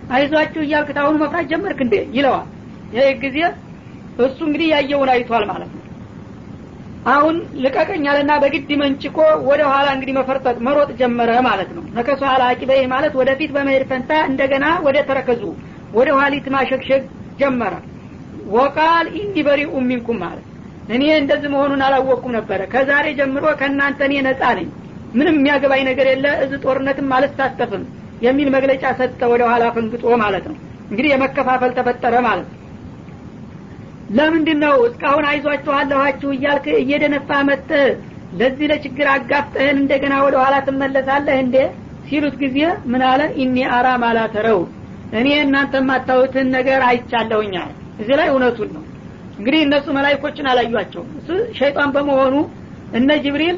አይዟችሁ 0.09 0.61
እያልክ 0.65 0.89
ታሁኑ 0.97 1.15
መፍራት 1.23 1.45
ጀመርክ 1.51 1.79
እንዴ? 1.85 1.95
ይለዋል። 2.17 2.47
ይህ 2.95 3.09
ጊዜ 3.23 3.37
እሱ 4.25 4.37
እንግዲህ 4.47 4.67
ያየውን 4.73 5.09
አይቷል 5.13 5.43
ማለት 5.51 5.69
ነው። 5.69 5.83
አሁን 7.09 7.35
ልቀቀኛልና 7.63 8.31
በግድ 8.41 8.71
መንጭቆ 8.81 9.17
ወደ 9.49 9.61
ኋላ 9.71 9.87
እንግዲህ 9.95 10.15
መፈርጠጥ 10.17 10.57
መሮጥ 10.67 10.89
ጀመረ 10.99 11.31
ማለት 11.47 11.69
ነው። 11.75 11.83
ነከሱ 11.97 12.21
አላ 12.31 12.43
አቂበይህ 12.51 12.87
ማለት 12.93 13.13
ወደፊት 13.19 13.51
በመሄድ 13.55 13.83
ፈንታ 13.91 14.11
እንደገና 14.31 14.65
ወደ 14.87 14.97
ተረከዙ 15.09 15.43
ወደ 15.93 16.09
ኋሊት 16.17 16.47
ማሸግሸግ 16.55 17.03
ጀመረ 17.39 17.73
ወቃል 18.53 19.07
ኢኒ 19.17 19.35
በሪኡ 19.47 19.73
ሚንኩም 19.89 20.19
ማለት። 20.23 20.45
እኔ 20.89 21.03
እንደዚህ 21.21 21.49
መሆኑን 21.53 21.81
አላወቅኩም 21.87 22.33
ነበረ። 22.37 22.61
ከዛሬ 22.71 23.07
ጀምሮ 23.19 23.45
ከእናንተ 23.59 23.99
እኔ 24.07 24.13
ነጻ 24.27 24.41
ነኝ። 24.59 24.69
ምንም 25.13 25.35
የሚያገባኝ 25.37 25.81
ነገር 25.89 26.07
የለ 26.11 26.27
እዚ 26.43 26.51
ጦርነትም 26.63 27.13
አልሳተፍም 27.17 27.83
የሚል 28.21 28.47
መግለጫ 28.55 28.83
ሰጠ 28.99 29.21
ወደ 29.31 29.43
ኋላ 29.49 29.65
ፈንግጦ 29.75 30.05
ማለት 30.23 30.45
ነው። 30.49 30.57
እንግዲህ 30.89 31.09
የመከፋፈል 31.13 31.71
ተፈጠረ 31.77 32.15
ማለት 32.27 32.47
ነው። 32.47 32.55
ለምንድን 34.17 34.59
ነው 34.65 34.75
እስካሁን 34.87 35.25
አይዟችኋለኋችሁ 35.31 36.29
እያልክ 36.35 36.65
እየደነፋ 36.79 37.29
መጥተህ 37.49 37.89
ለዚህ 38.39 38.67
ለችግር 38.71 39.07
አጋፍጠህን 39.13 39.77
እንደገና 39.81 40.15
ወደ 40.25 40.35
ኋላ 40.41 40.55
ትመለሳለህ 40.65 41.37
እንዴ? 41.43 41.55
ሲሉት 42.07 42.35
ጊዜ 42.41 42.57
ምን 42.91 43.01
አለ? 43.09 43.21
ኢኒ 43.41 43.57
አራ 43.75 43.87
ማላተረው። 44.03 44.59
እኔ 45.19 45.27
እናንተ 45.43 45.73
የማታዩትን 45.81 46.47
ነገር 46.55 46.81
አይቻለሁኛል 46.87 47.71
እዚህ 47.99 48.15
ላይ 48.19 48.27
እውነቱን 48.33 48.69
ነው። 48.75 48.83
እንግዲህ 49.39 49.61
እነሱ 49.65 49.87
መላይኮችን 49.97 50.47
አላዩቸው 50.51 51.03
እሱ 51.19 51.27
ሸይጣን 51.57 51.91
በመሆኑ 51.95 52.35
እነ 52.97 53.09
ጅብሪል 53.23 53.57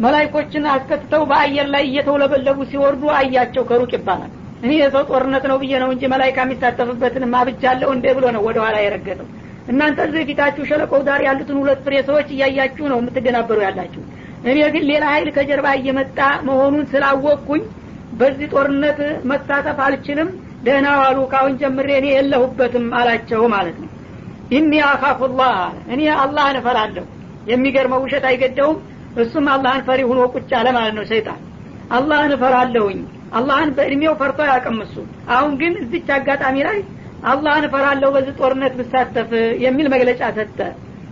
መላይኮችን 0.00 0.64
አስከትተው 0.70 1.22
በአየር 1.30 1.66
ላይ 1.74 1.84
እየተውለበለቡ 1.88 2.58
ሲወርዱ 2.70 3.02
አያቸው 3.18 3.64
ከሩቅ 3.68 3.90
ይባላል። 3.96 4.32
እኔ 4.64 4.72
የሰው 4.76 5.02
ጦርነት 5.10 5.44
ነው 5.50 5.56
ብዬ 5.62 5.72
ነው 5.82 5.88
እንጂ 5.94 6.04
መላይካ 6.12 6.38
የሚሳተፍበትን 6.44 7.24
ማብጃለሁ 7.34 7.88
እንዴ 7.96 8.06
ብሎ 8.16 8.26
ነው 8.36 8.42
ወደ 8.46 8.58
ኋላ 8.64 8.76
የረገጠው። 8.84 9.28
እናንተ 9.68 9.98
እዚህ 10.08 10.22
ፊታችሁ 10.28 10.64
ሸለቆው 10.70 11.00
ዳር 11.06 11.20
ያሉትን 11.26 11.58
ሁለት 11.60 11.80
ፍሬ 11.84 11.94
ሰዎች 12.08 12.28
እያያችሁ 12.34 12.84
ነው 12.92 12.98
የምትደናበሩ 13.00 13.58
ያላችሁ። 13.66 14.02
እኔ 14.44 14.58
ግን 14.74 14.84
ሌላ 14.90 15.04
ሀይል 15.12 15.28
ከጀርባ 15.36 15.68
እየመጣ 15.78 16.18
መሆኑን 16.48 16.84
ስላወቅኩኝ 16.90 17.62
በዚህ 18.20 18.48
ጦርነት 18.54 18.98
መሳተፍ 19.30 19.78
አልችልም 19.86 20.28
ደህና 20.64 20.88
ዋሉ 21.00 21.18
ካሁን 21.32 21.54
ጀምሬ 21.60 21.88
እኔ 22.00 22.06
የለሁበትም 22.12 22.86
አላቸው 22.98 23.42
ማለት 23.54 23.76
ነው። 23.82 23.90
ኢኒ 24.50 24.72
አካፉላህ 24.88 25.54
እኔ 25.94 26.02
አላህን 26.22 26.56
እፈራለሁ። 26.60 27.04
የሚገርመው 27.50 28.00
ውሸት 28.04 28.24
አይገደውም። 28.30 28.78
እሱም 29.22 29.46
አላህን 29.54 29.82
ፈሪ 29.88 30.00
ሁኖ 30.10 30.20
ቁጭ 30.34 30.50
አለ 30.58 30.68
ማለት 30.76 30.94
ነው 30.98 31.04
ሰይጣን። 31.10 31.40
አላህን 31.96 32.32
እፈራለሁኝ። 32.36 33.00
አላህን 33.38 33.70
በእድሜው 33.76 34.14
ፈርቶ 34.20 34.40
ያቅም 34.50 34.78
እሱ። 34.84 34.94
አሁን 35.34 35.52
ግን 35.60 35.72
እዚች 35.82 36.08
አጋጣሚ 36.16 36.56
ላይ 36.68 36.78
አላህን 37.24 37.64
እፈራለሁ 37.68 38.08
በዚህ 38.14 38.34
ጦርነት 38.40 38.72
ብሳተፍ 38.80 39.30
የሚል 39.64 39.86
መግለጫ 39.94 40.22
ሰጠ። 40.38 40.58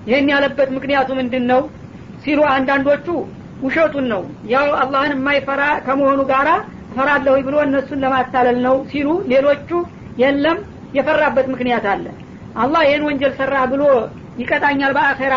ይህን 0.09 0.28
ያለበት 0.32 0.68
ምክንያቱ 0.76 1.11
ምንድን 1.21 1.44
ነው 1.52 1.61
ሲሉ 2.25 2.40
አንዳንዶቹ 2.54 3.06
ውሸቱን 3.62 4.06
ነው። 4.12 4.23
ያው 4.52 4.68
አላህን 4.82 5.12
የማይፈራ 5.16 5.62
ከመሆኑ 5.87 6.21
ጋራ 6.30 6.49
እፈራለሁ 6.92 7.34
ብሎ 7.46 7.56
እነሱን 7.66 8.02
ለማታለል 8.04 8.58
ነው 8.66 8.76
ሲሉ 8.90 9.08
ሌሎቹ 9.32 9.70
የለም 10.22 10.58
የፈራበት 10.96 11.46
ምክንያት 11.52 11.84
አለ። 11.92 12.06
አላህ 12.62 12.82
ይህን 12.87 13.04
ወንጀል 13.08 13.32
ሰራ 13.38 13.54
ብሎ 13.72 13.82
ይቀጣኛል 14.40 14.92
በአኼራ 14.96 15.34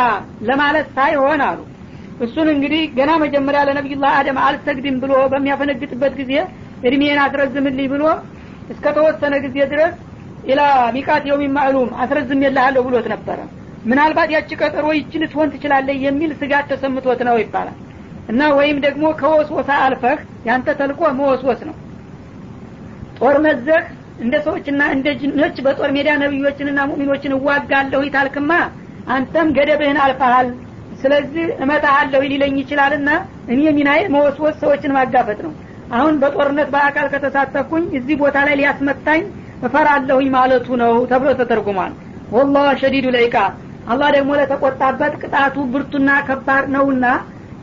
ለማለት 0.50 0.88
ሳይሆን 0.97 1.41
አሉ። 1.47 1.59
እሱን 2.25 2.47
እንግዲህ 2.53 2.81
ገና 2.97 3.12
መጀመሪያ 3.24 3.62
ለነቢዩላህ 3.67 4.12
አደም 4.19 4.38
አልሰግድም 4.43 4.97
ብሎ 5.03 5.13
በሚያፈነግጥበት 5.31 6.13
ጊዜ 6.19 6.33
እድሜን 6.88 7.19
አስረዝምልኝ 7.24 7.88
ብሎ 7.93 8.03
እስከ 8.74 8.85
ተወሰነ 8.97 9.35
ጊዜ 9.45 9.57
ድረስ 9.74 9.95
ኢላ 10.45 10.62
ሚቃት 10.95 11.24
የውሚ 11.29 11.45
ማዕሉም 11.55 11.89
አስረዝም 12.03 12.43
የልሃለሁ 12.45 12.83
ብሎት 12.88 13.07
ነበረ። 13.13 13.39
ምናልባት 13.85 14.29
ያቺ 14.35 14.50
ቀጠሮ 14.62 14.85
ይቺ 14.97 15.12
ልትሆን 15.24 15.51
ትችላለህ 15.53 15.97
የሚል 16.05 16.31
ስጋት 16.39 16.65
ተሰምቶት 16.71 17.19
ነው 17.27 17.35
ይባላል 17.41 17.75
እና 18.29 18.41
ወይም 18.58 18.77
ደግሞ 18.86 19.05
ከወስወሳ 19.20 19.70
አልፈህ 19.86 20.20
ያንተ 20.48 20.67
ተልቆ 20.79 21.01
መወስወስ 21.20 21.60
ነው። 21.70 21.75
ጦር 23.20 23.36
መዘህ 23.46 23.82
እንደ 24.20 24.36
ሰዎችና 24.46 24.82
እንደ 24.96 25.08
ጅኖች 25.22 25.58
በጦር 25.65 25.89
ሜዳ 25.96 26.10
ነቢዮችንና 26.22 26.79
ሙሚኖችን 26.91 27.36
እዋጋለሁ 27.38 28.01
ይታልክማ 28.05 28.51
አንተም 29.15 29.48
ገደብህን 29.58 30.00
አልፈሃል። 30.03 30.48
ስለዚህ 31.01 31.48
እመታሃለሁ 31.63 32.22
ሊለኝ 32.25 32.55
ይችላልና 32.62 33.10
እኔ 33.53 33.62
ሚናዬ 33.77 34.01
መወስወስ 34.13 34.55
ሰዎችን 34.63 34.96
ማጋፈጥ 34.98 35.39
ነው። 35.48 35.53
አሁን 35.96 36.13
በጦርነት 36.22 36.70
በአካል 36.74 37.08
ከተሳተፍኩኝ 37.13 37.84
እዚህ 37.98 38.15
ቦታ 38.22 38.38
ላይ 38.48 38.55
ሊያስመታኝ 38.60 39.22
እፈራለሁኝ 39.65 40.27
ማለቱ 40.36 40.67
ነው 40.82 40.94
ተብሎ 41.12 41.29
ተተርጉሟል። 41.39 41.94
ወላህ 42.32 42.67
ሸዲዱ 42.82 43.08
ለይቃ። 43.15 43.36
አላህ 43.88 44.10
ደግሞ 44.15 44.32
ለተቆጣበት 44.39 45.13
ቅጣቱ 45.22 45.55
ብርቱና 45.74 46.10
ከባድ 46.27 46.65
ነውና 46.75 47.05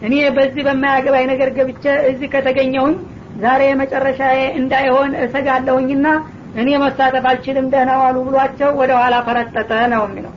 እኔ 0.03 0.15
በዚህ 0.37 0.63
በማያገባኝ 0.67 1.25
ነገር 1.33 1.49
ገብቼ 1.57 1.85
እዚህ 2.11 2.29
ከተገኘሁኝ 2.33 2.95
ዛሬ 3.43 3.63
መጨረሻዬ 3.81 4.41
እንዳይሆን 4.61 5.11
እሰጋለሁኝና 5.25 6.07
እኔ 6.55 6.69
መሳተፍ 6.83 7.25
አልችልም 7.31 7.67
ደህና 7.73 7.93
ዋሉ 8.01 8.17
ብሏቸው 8.27 8.71
ወደ 8.81 8.93
ኋላ 9.01 9.15
ፈረጠጠ 9.27 9.71
ነው 9.93 10.03
የሚለው። 10.07 10.33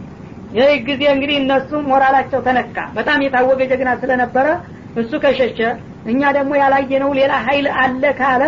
ይህ 0.57 0.69
ጊዜ 0.88 1.03
እንግዲህ 1.13 1.38
እነሱ 1.41 1.69
ሞራላቸው 1.88 2.39
ተነካ። 2.45 2.77
በጣም 2.98 3.24
የታወቀ 3.25 3.62
ጀግና 3.72 3.91
ስለነበረ 4.01 4.48
እሱ 5.01 5.12
ከሸሸ። 5.24 5.60
እኛ 6.12 6.22
ደግሞ 6.38 6.51
ያላየነው 6.62 7.12
ሌላ 7.19 7.34
ሀይል 7.45 7.67
አለ 7.81 8.03
ካለ 8.19 8.43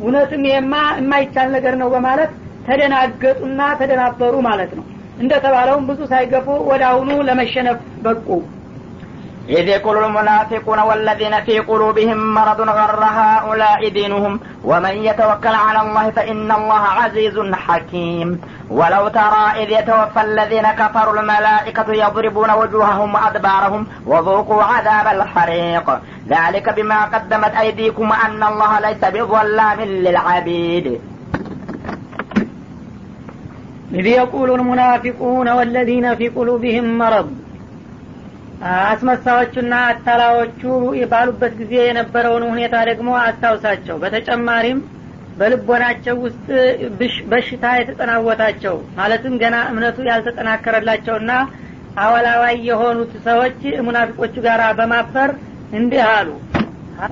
እውነትም 0.00 0.46
ይሄማ 0.48 0.74
የማይቻል 0.98 1.48
ነገር 1.56 1.74
ነው 1.82 1.88
በማለት 1.94 2.30
ተደናገጡና 2.66 3.60
ተደናበሩ 3.80 4.34
ማለት 4.48 4.72
ነው። 4.78 4.84
እንደተባለውም 5.22 5.86
ብዙ 5.88 6.00
ሳይገፉ 6.10 6.48
ወደ 6.70 6.82
አሁኑ 6.90 7.10
ለመሸነፍ 7.28 7.78
በቁ 8.04 8.28
إذ 9.48 9.68
يقول 9.68 10.04
المنافقون 10.04 10.78
والذين 10.78 11.44
في 11.44 11.58
قلوبهم 11.58 12.34
مرض 12.34 12.60
غر 12.60 13.04
هؤلاء 13.04 13.88
دينهم 13.88 14.40
ومن 14.64 14.90
يتوكل 14.90 15.54
على 15.54 15.80
الله 15.88 16.10
فإن 16.10 16.52
الله 16.52 16.80
عزيز 16.80 17.38
حكيم. 17.52 18.40
ولو 18.70 19.08
ترى 19.08 19.62
إذ 19.62 19.70
يتوفى 19.70 20.20
الذين 20.20 20.62
كفروا 20.62 21.20
الملائكة 21.20 21.92
يضربون 21.92 22.50
وجوههم 22.50 23.14
وأدبارهم 23.14 23.86
وذوقوا 24.06 24.62
عذاب 24.62 25.06
الحريق. 25.16 25.90
ذلك 26.28 26.74
بما 26.74 27.04
قدمت 27.04 27.54
أيديكم 27.54 28.12
أن 28.12 28.42
الله 28.42 28.80
ليس 28.80 29.04
بظلام 29.04 29.80
للعبيد. 29.80 31.00
إذ 33.94 34.06
يقول 34.06 34.50
المنافقون 34.50 35.48
والذين 35.48 36.14
في 36.14 36.28
قلوبهم 36.28 36.98
مرض 36.98 37.41
አስመሳዎቹና 38.70 39.74
አታላዎቹ 39.86 40.60
ባሉበት 41.12 41.52
ጊዜ 41.60 41.72
የነበረውን 41.82 42.44
ሁኔታ 42.50 42.74
ደግሞ 42.90 43.10
አስታውሳቸው። 43.22 43.96
በተጨማሪም 44.02 44.80
በልቦናቸው 45.36 46.16
ውስጥ 46.24 46.46
በሽታ 47.30 47.66
የተጠናወታቸው 47.74 48.76
ማለትም 48.98 49.34
ገና 49.42 49.56
እምነቱ 49.70 49.98
ያልተጠናከረላቸውና 50.08 51.32
አወላዋይ 51.96 52.56
የሆኑት 52.68 53.12
ሰዎች 53.26 53.58
ሙናፊቆቹ 53.86 54.34
ጋር 54.46 54.62
በማበር 54.78 55.30
እንዲህ 55.72 56.02
አሉ። 56.12 56.28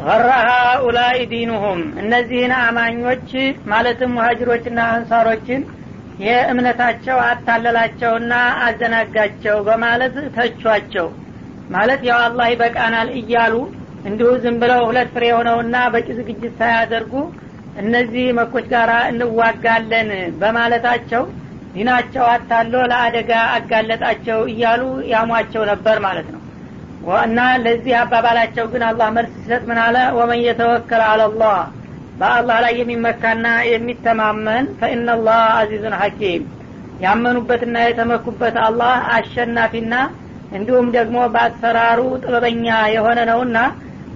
ገረ 0.02 0.26
ሀኡላይ 0.47 1.19
ዲኑሁም 1.30 1.80
እነዚህን 2.02 2.52
አማኞች 2.61 3.28
ማለትም 3.71 4.12
ሙሀጅሮችና 4.16 4.80
አንሳሮችን 4.95 5.62
የእምነታቸው 6.19 7.19
አታለላቸውና 7.28 8.33
አዘናጋቸው 8.64 9.57
በማለት 9.69 10.16
ተቿቸው 10.37 11.07
ማለት 11.71 12.00
ያው 12.09 12.19
አላህ 12.27 12.47
ይበቃናል 12.53 13.09
እያሉ 13.21 13.55
እንዲሁ 14.05 14.29
ዝም 14.43 14.57
ብለው 14.62 14.83
ሁለት 14.89 15.09
ፍሬ 15.15 15.25
የሆነውና 15.29 15.77
በቂ 15.95 16.09
ዝግጅት 16.19 16.53
ሳያደርጉ 16.61 17.12
እነዚህ 17.77 18.27
መኮች 18.39 18.67
ጋር 18.73 18.91
እንዋጋለን 19.11 20.09
በማለታቸው 20.41 21.23
ዲናቸው 21.75 22.25
አታሎ 22.31 22.75
ለአደጋ 22.93 23.33
አጋለጣቸው 23.57 24.39
እያሉ 24.53 24.83
ያሟቸው 25.12 25.62
ነበር 25.71 25.99
ማለት 26.07 26.29
ነው። 26.35 26.41
እና 27.25 27.41
ለዚህ 27.65 27.93
አባባላቸው 28.00 28.65
ግን 28.73 28.83
አላህ 28.89 29.09
መልስ 29.17 29.31
ሲሰጥ 29.37 29.62
ምን 29.69 29.79
አለ? 29.85 29.97
ወመን 30.19 30.41
የተወከል 30.47 31.03
አለላህ 31.11 31.59
በአላህ 32.21 32.57
ላይ 32.65 32.73
የሚመካና 32.81 33.47
የሚተማመን 33.71 34.65
ፈኢናላህ 34.81 35.39
አዚዙን 35.61 35.95
ሐኪም። 36.00 36.43
ያመኑበትና 37.00 37.77
የተመኩበት 37.85 38.57
አላህ 38.65 38.97
አሸናፊና 39.15 39.95
እንዲሁም 40.50 40.87
ደግሞ 40.97 41.19
በአሰራሩ 41.35 42.00
ጥበበኛ 42.23 42.66
የሆነ 42.95 43.21
ነውና 43.30 43.59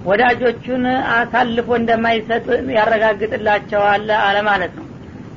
ወዳጆቹን 0.08 0.84
አሳልፎ 1.14 1.68
እንደማይሰጥ 1.78 2.46
ያረጋግጥላቸዋል 2.76 4.08
አለ 4.20 4.38
ማለት 4.48 4.72
ነው። 4.78 4.86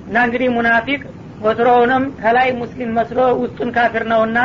እና 0.07 0.17
እንግዲህ 0.27 0.49
ሙናፊቅ 0.55 1.01
ወትሮውንም 1.41 2.03
ከላይ 2.21 2.49
ሙስሊም 2.59 2.91
መስሎ 2.97 3.19
ውስጡን 3.41 3.69
ካፊር 3.75 4.03
ነውና 4.11 4.37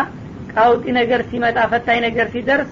ቃውጢ 0.52 0.85
ነገር 0.99 1.21
ሲመጣ 1.28 1.59
ፈታኝ 1.73 1.99
ነገር 2.06 2.26
ሲደርስ 2.32 2.71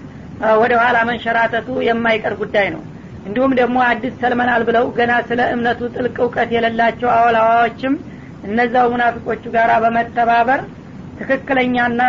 ወደ 0.60 0.72
ኋላ 0.82 0.98
መንሸራተቱ 1.08 1.68
የማይቀር 1.88 2.34
ጉዳይ 2.42 2.66
ነው። 2.74 2.82
እንዲሁም 3.26 3.52
ደግሞ 3.60 3.78
አዲስ 3.88 4.14
ሰልመናል 4.22 4.62
ብለው 4.68 4.84
ገና 4.98 5.12
ስለ 5.28 5.40
እምነቱ 5.54 5.80
ጥልቅ 5.94 6.16
እውቀት 6.22 6.50
የሌላቸው 6.54 7.08
አወላዋዎችም 7.16 7.94
እነዛው 8.46 8.86
ሙናፊቆቹ 8.92 9.42
ጋር 9.56 9.70
በመተባበር 9.84 10.60
ትክክለኛና 11.20 12.00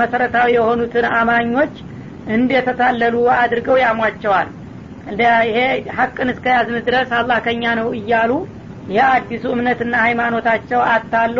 መሰረታዊ 0.00 0.48
የሆኑትን 0.56 1.06
አማኞች 1.18 1.74
እንደተታለሉ 2.34 3.16
አድርገው 3.36 3.76
ያሟቸዋል? 3.82 4.48
ይሄ 5.46 5.58
ሀቅን 5.98 6.28
እስከ 6.32 6.46
ያዝን 6.54 6.78
ድረስ 6.88 7.10
አላህ 7.18 7.38
ከኛ 7.46 7.64
ነው 7.78 7.88
እያሉ 7.98 8.32
የአዲሱ 8.96 9.44
እምነትና 9.54 9.94
ሃይማኖታቸው 10.04 10.80
አታሎ 10.92 11.38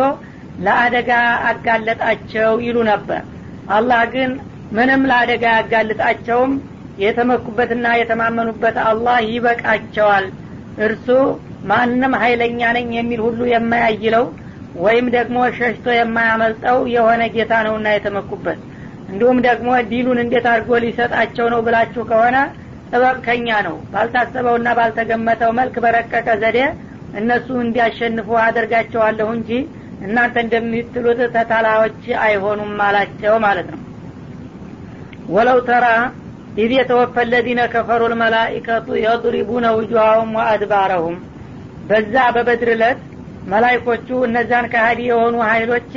ለአደጋ 0.59 1.11
አጋለጣቸው 1.51 2.53
ይሉ 2.67 2.79
ነበር። 2.91 3.21
አላህ 3.71 4.01
ግን 4.15 4.31
ምንም 4.73 5.03
ለአደጋ 5.11 5.45
ያጋልጣቸውም 5.57 6.53
የተመኩበትና 7.03 7.87
የተማመኑበት 8.01 8.77
አላህ 8.89 9.19
ይበቃቸዋል። 9.31 10.27
እርሱ 10.87 11.07
ማንም 11.71 12.13
ሀይለኛ 12.23 12.61
ነኝ 12.77 12.89
የሚል 12.99 13.21
ሁሉ 13.27 13.41
የማያይለው 13.53 14.25
ወይም 14.79 15.07
ደግሞ 15.15 15.39
ሸሽቶ 15.57 15.87
የማያመልጠው 15.95 16.79
የሆነ 16.95 17.23
ጌታ 17.35 17.53
ነውና 17.67 17.89
የተመኩበት። 17.95 18.59
እንዲሁም 19.11 19.39
ደግሞ 19.47 19.69
ዲሉን 19.91 20.19
እንዴት 20.25 20.47
አድርጎ 20.53 20.71
ሊሰጣቸው 20.85 21.47
ነው 21.53 21.61
ብላችሁ 21.67 22.03
ከሆነ 22.11 22.37
ጥበብ 22.91 23.17
ከኛ 23.27 23.49
ነው። 23.67 23.77
ባልታሰበውና 23.93 24.69
ባልተገመተው 24.79 25.51
መልክ 25.59 25.77
በረቀቀ 25.85 26.29
ዘዴ 26.43 26.59
እነሱ 27.19 27.49
እንዲያሸንፉ 27.65 28.29
አደርጋቸዋለሁ 28.45 29.29
እንጂ 29.37 29.51
እናንተ 30.03 30.37
እንደምትሉት 30.45 31.21
ተታላዎች 31.35 32.03
አይሆኑም 32.25 32.75
አላቸው 32.87 33.35
ማለት 33.47 33.69
ነው። 33.75 33.81
ولو 35.29 35.59
ترى 35.69 35.87
إذ 36.59 36.71
يتوفى 36.77 37.17
الذين 37.31 37.61
كفروا 37.73 38.03
الملائكة 38.13 38.89
يضربون 39.03 39.67
وجوههم 39.79 40.31
وأدبارهم። 40.39 41.17
በዛ 41.89 42.15
በበድር 42.35 42.71
ዕለት 42.75 43.01
መላይኮቹ 43.49 44.09
እነዛን 44.27 44.67
ከሀዲ 44.73 45.01
የሆኑ 45.09 45.37
ሀይሎች 45.51 45.93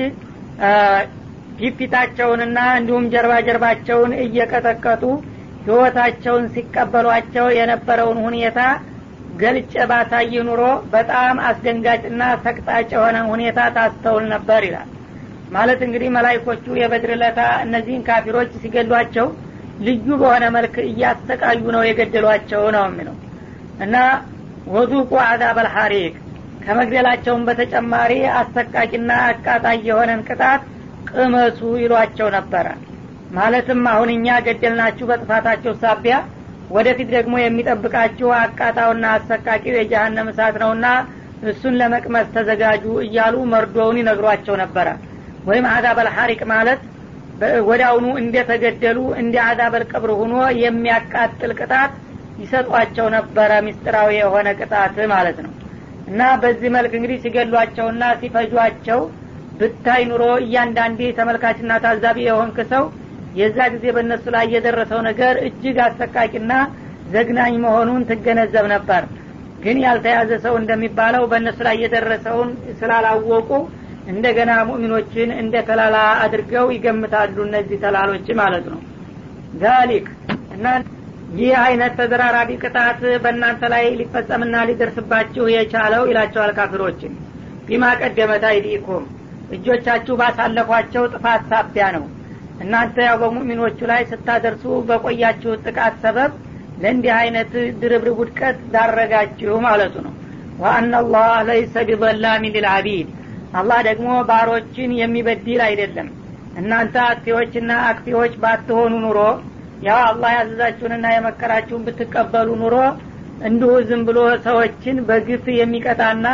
ፊትፊታቸውንና 1.58 2.60
እንዲሁም 2.78 3.10
ጀርባ 3.14 3.34
ጀርባቸውን 3.48 4.12
እየቀጠቀጡ 4.24 5.04
ህይወታቸውን 5.66 6.46
ሲቀበሏቸው 6.54 7.48
የነበረውን 7.58 8.20
ሁኔታ 8.28 8.60
ገልጨ 9.42 9.74
ባሳይ 9.90 10.34
ኑሮ 10.48 10.62
በጣም 10.94 11.36
አስደንጋጭና 11.50 12.24
ሰቅጣጭ 12.46 12.90
የሆነ 12.96 13.18
ሁኔታ 13.32 13.60
ታስተውል 13.76 14.26
ነበር 14.34 14.62
ይላል። 14.68 14.90
ማለት 15.52 15.80
እንግዲህ 15.88 16.10
መላይኮቹ 16.18 16.66
የበድር 16.80 17.14
እነዚህን 17.62 18.04
ካፊሮች 18.08 18.52
ሲገሏቸው 18.62 19.28
ልዩ 19.80 20.08
በሆነ 20.22 20.46
መልክ 20.56 20.76
እያሰቃዩ 20.88 21.62
ነው 21.76 21.84
የገደሏቸው 21.86 22.64
ነው 22.76 22.84
የሚለው። 22.90 23.16
እና 23.86 23.96
ወዙቁ 24.74 25.12
አዛብ 25.28 25.58
አልሐሪቅ 25.62 26.14
ከመግደላቸውም 26.64 27.46
በተጨማሪ 27.48 28.12
አሰቃቂና 28.40 29.12
አቃጣይ 29.28 29.80
የሆነን 29.88 30.22
ቅጣት 30.28 30.62
ቅመሱ 31.12 31.60
ይሏቸው 31.84 32.28
ነበረ። 32.38 32.68
ማለትም 33.32 33.82
አሁን 33.92 34.10
እኛ 34.14 34.28
ገደልናችሁ 34.46 35.06
በጥፋታቸው 35.10 35.74
ሳቢያ 35.84 36.16
ወደፊት 36.72 37.10
ደግሞ 37.16 37.34
የሚጠብቃችሁ 37.40 38.30
አቃጣውና 38.40 39.06
አሰቃቂው 39.16 39.76
የጀሀነም 39.78 40.30
እሳት 40.32 40.56
ነውና 40.64 40.86
እሱን 41.44 41.78
ለመቅመስ 41.82 42.28
ተዘጋጁ 42.36 42.84
እያሉ 43.06 43.36
መርዶውን 43.54 44.00
ይነግሯቸው 44.02 44.56
ነበረ። 44.64 44.88
ወይም 45.46 45.66
አዛበል 45.72 46.10
ሐሪቅ 46.16 46.42
ማለት 46.54 46.82
ወዳውኑ 47.70 48.08
እንደተገደሉ 48.22 48.98
እንደ 49.22 49.36
አዛበል 49.46 49.84
ቀብር 49.92 50.12
ሁኖ 50.20 50.34
የሚያቃጥል 50.62 51.52
ቅጣት 51.60 51.94
ይሰጧቸው 52.38 53.08
ነበረ። 53.16 53.52
ሚስጥራዊ 53.68 54.12
የሆነ 54.20 54.48
ቅጣት 54.60 54.96
ማለት 55.14 55.40
ነው 55.46 55.52
እና 56.12 56.22
በዚህ 56.42 56.70
መልክ 56.76 56.94
እንግዲህ 56.98 57.18
ሲገሏቸውና 57.24 58.04
ሲፈጇቸው 58.22 59.00
ብታይ 59.60 60.02
ኑሮ 60.10 60.24
እያንዳንዴ 60.44 61.02
ተመልካችና 61.18 61.72
ታዛቢ 61.84 62.18
የሆንክ 62.26 62.58
ሰው 62.72 62.84
የዛ 63.36 63.58
ጊዜ 63.74 63.86
በእነሱ 63.96 64.26
ላይ 64.36 64.46
የደረሰው 64.54 65.00
ነገር 65.10 65.36
እጅግ 65.48 65.78
አሰቃቂና 65.86 66.54
ዘግናኝ 67.14 67.54
መሆኑን 67.66 68.02
ትገነዘብ 68.10 68.66
ነበር። 68.74 69.04
ግን 69.64 69.78
ያልተያዘ 69.86 70.32
ሰው 70.46 70.54
እንደሚባለው 70.60 71.24
በእነሱ 71.32 71.60
ላይ 71.68 71.76
የደረሰውን 71.84 72.50
ስላላወቁ 72.80 73.50
እንደገና 74.12 74.52
ሙእሚኖችን 74.70 75.30
እንደ 75.42 75.56
ተላላ 75.68 75.98
አድርገው 76.24 76.68
ይገምታሉ 76.76 77.36
እነዚህ 77.48 77.78
ተላሎች 77.84 78.28
ማለት 78.42 78.66
ነው። 78.74 78.80
ዛሊክ 79.62 80.08
እና 80.56 80.66
ይህ 81.32 81.54
አይነት 81.62 81.94
ተደራራቢ 82.00 82.50
ቅጣት 82.64 83.02
በእናንተ 83.24 83.64
ላይ 83.74 83.84
ሊፈጸምና 84.00 84.56
ሊደርስባችሁ 84.70 85.44
የቻለው 85.54 86.04
ይላቸዋል 86.10 86.52
ካፊሮችን። 86.58 87.14
ቢማ 87.68 87.84
ቀደመት 88.02 88.44
አይዲኩም 88.50 89.04
እጆቻችሁ 89.56 90.16
ባሳለፏቸው 90.22 91.04
ጥፋት 91.14 91.44
ሳቢያ 91.52 91.86
ነው። 91.96 92.06
እናንተ 92.62 92.96
ያው 93.08 93.16
በሙእሚኖቹ 93.22 93.80
ላይ 93.92 94.02
ስታደርሱ 94.10 94.64
በቆያችሁ 94.90 95.54
ጥቃት 95.66 95.96
ሰበብ 96.04 96.32
ለእንዲህ 96.82 97.14
አይነት 97.20 97.52
ድርብርብ 97.82 98.18
ውድቀት 98.22 98.60
ዳረጋችሁ 98.74 99.56
ማለቱ 99.66 99.96
ነው። 100.06 100.14
ወአናላህ 100.60 101.30
ለይሰ 101.48 101.76
ቢዘላሚን 101.90 102.54
ልልአቢድ 102.56 103.08
አላህ 103.54 103.80
ደግሞ 103.88 104.10
ባሮችን 104.30 104.92
የሚበድል 105.00 105.62
አይደለም። 105.68 106.10
እናንተ 106.56 106.96
አክፊዎችና 107.08 107.72
አክፊዎች 107.90 108.34
ባትሆኑ 108.44 108.94
ኑሮ 109.06 109.20
ያው 109.87 110.01
አላህ 110.11 110.31
ያዘዛችሁንና 110.39 111.07
የመከራችሁን 111.15 111.85
ብትቀበሉ 111.87 112.49
ኑሮ 112.63 112.77
እንዲሁ 113.49 113.73
ዝም 113.89 114.03
ብሎ 114.09 114.19
ሰዎችን 114.47 114.99
በግፍ 115.09 115.45
የሚቀጣና 115.61 116.27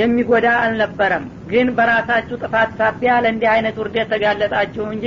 የሚጎዳ 0.00 0.48
አልነበረም 0.64 1.24
ግን 1.52 1.68
በራሳችሁ 1.76 2.36
ጥፋት 2.44 2.70
ሳቢያ 2.80 3.12
ለእንዲህ 3.24 3.48
አይነት 3.54 3.78
ውርደት 3.82 4.10
ተጋለጣችሁ 4.14 4.84
እንጂ 4.94 5.06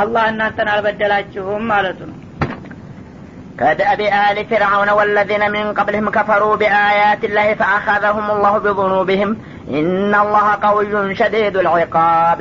አላህ 0.00 0.24
እናንተን 0.32 0.70
አልበደላችሁም 0.74 1.64
ማለቱ 1.72 2.00
ነው 2.10 2.18
كدأب 3.58 4.00
آل 4.26 4.46
فرعون 4.46 4.90
والذين 4.90 5.50
من 5.50 5.72
قبلهم 5.72 6.10
كفروا 6.10 6.56
بآيات 6.56 7.24
الله 7.24 7.54
فأخذهم 7.54 8.26
الله 8.30 8.58
بذنوبهم 8.58 9.30
إن 9.70 10.14
الله 10.14 10.46
قوي 10.62 11.14
شديد 11.14 11.56
العقاب 11.56 12.40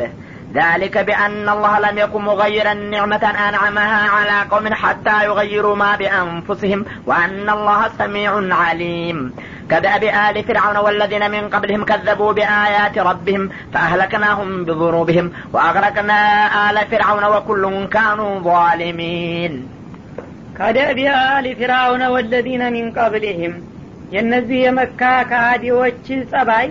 ذلك 0.54 0.97
بأن 0.97 1.49
الله 1.49 1.80
لم 1.80 1.97
يكن 1.97 2.21
مغيرا 2.21 2.73
نعمة 2.73 3.23
أنعمها 3.49 4.10
على 4.10 4.49
قوم 4.52 4.73
حتى 4.73 5.25
يغيروا 5.25 5.75
ما 5.75 5.95
بأنفسهم 5.95 6.86
وأن 7.06 7.49
الله 7.49 7.82
سميع 7.97 8.32
عليم 8.56 9.34
كدأب 9.71 10.04
آل 10.04 10.43
فرعون 10.43 10.78
والذين 10.78 11.32
من 11.32 11.49
قبلهم 11.49 11.86
كذبوا 11.86 12.32
بآيات 12.34 12.97
ربهم 12.97 13.49
فأهلكناهم 13.73 14.65
بذنوبهم 14.65 15.32
وأغرقنا 15.54 16.19
آل 16.69 16.78
فرعون 16.91 17.23
وكل 17.23 17.88
كانوا 17.88 18.39
ظالمين 18.39 19.54
ከደቢ 20.58 20.99
አሊ 21.17 21.47
ፊራውነ 21.60 22.04
ወለዚነ 22.13 22.63
ሚን 22.73 22.88
ቀብሊህም 22.97 23.54
የእነዚህ 24.15 24.58
የመካ 24.63 25.02
ከሃዲዎች 25.30 26.06
ጸባይ 26.32 26.67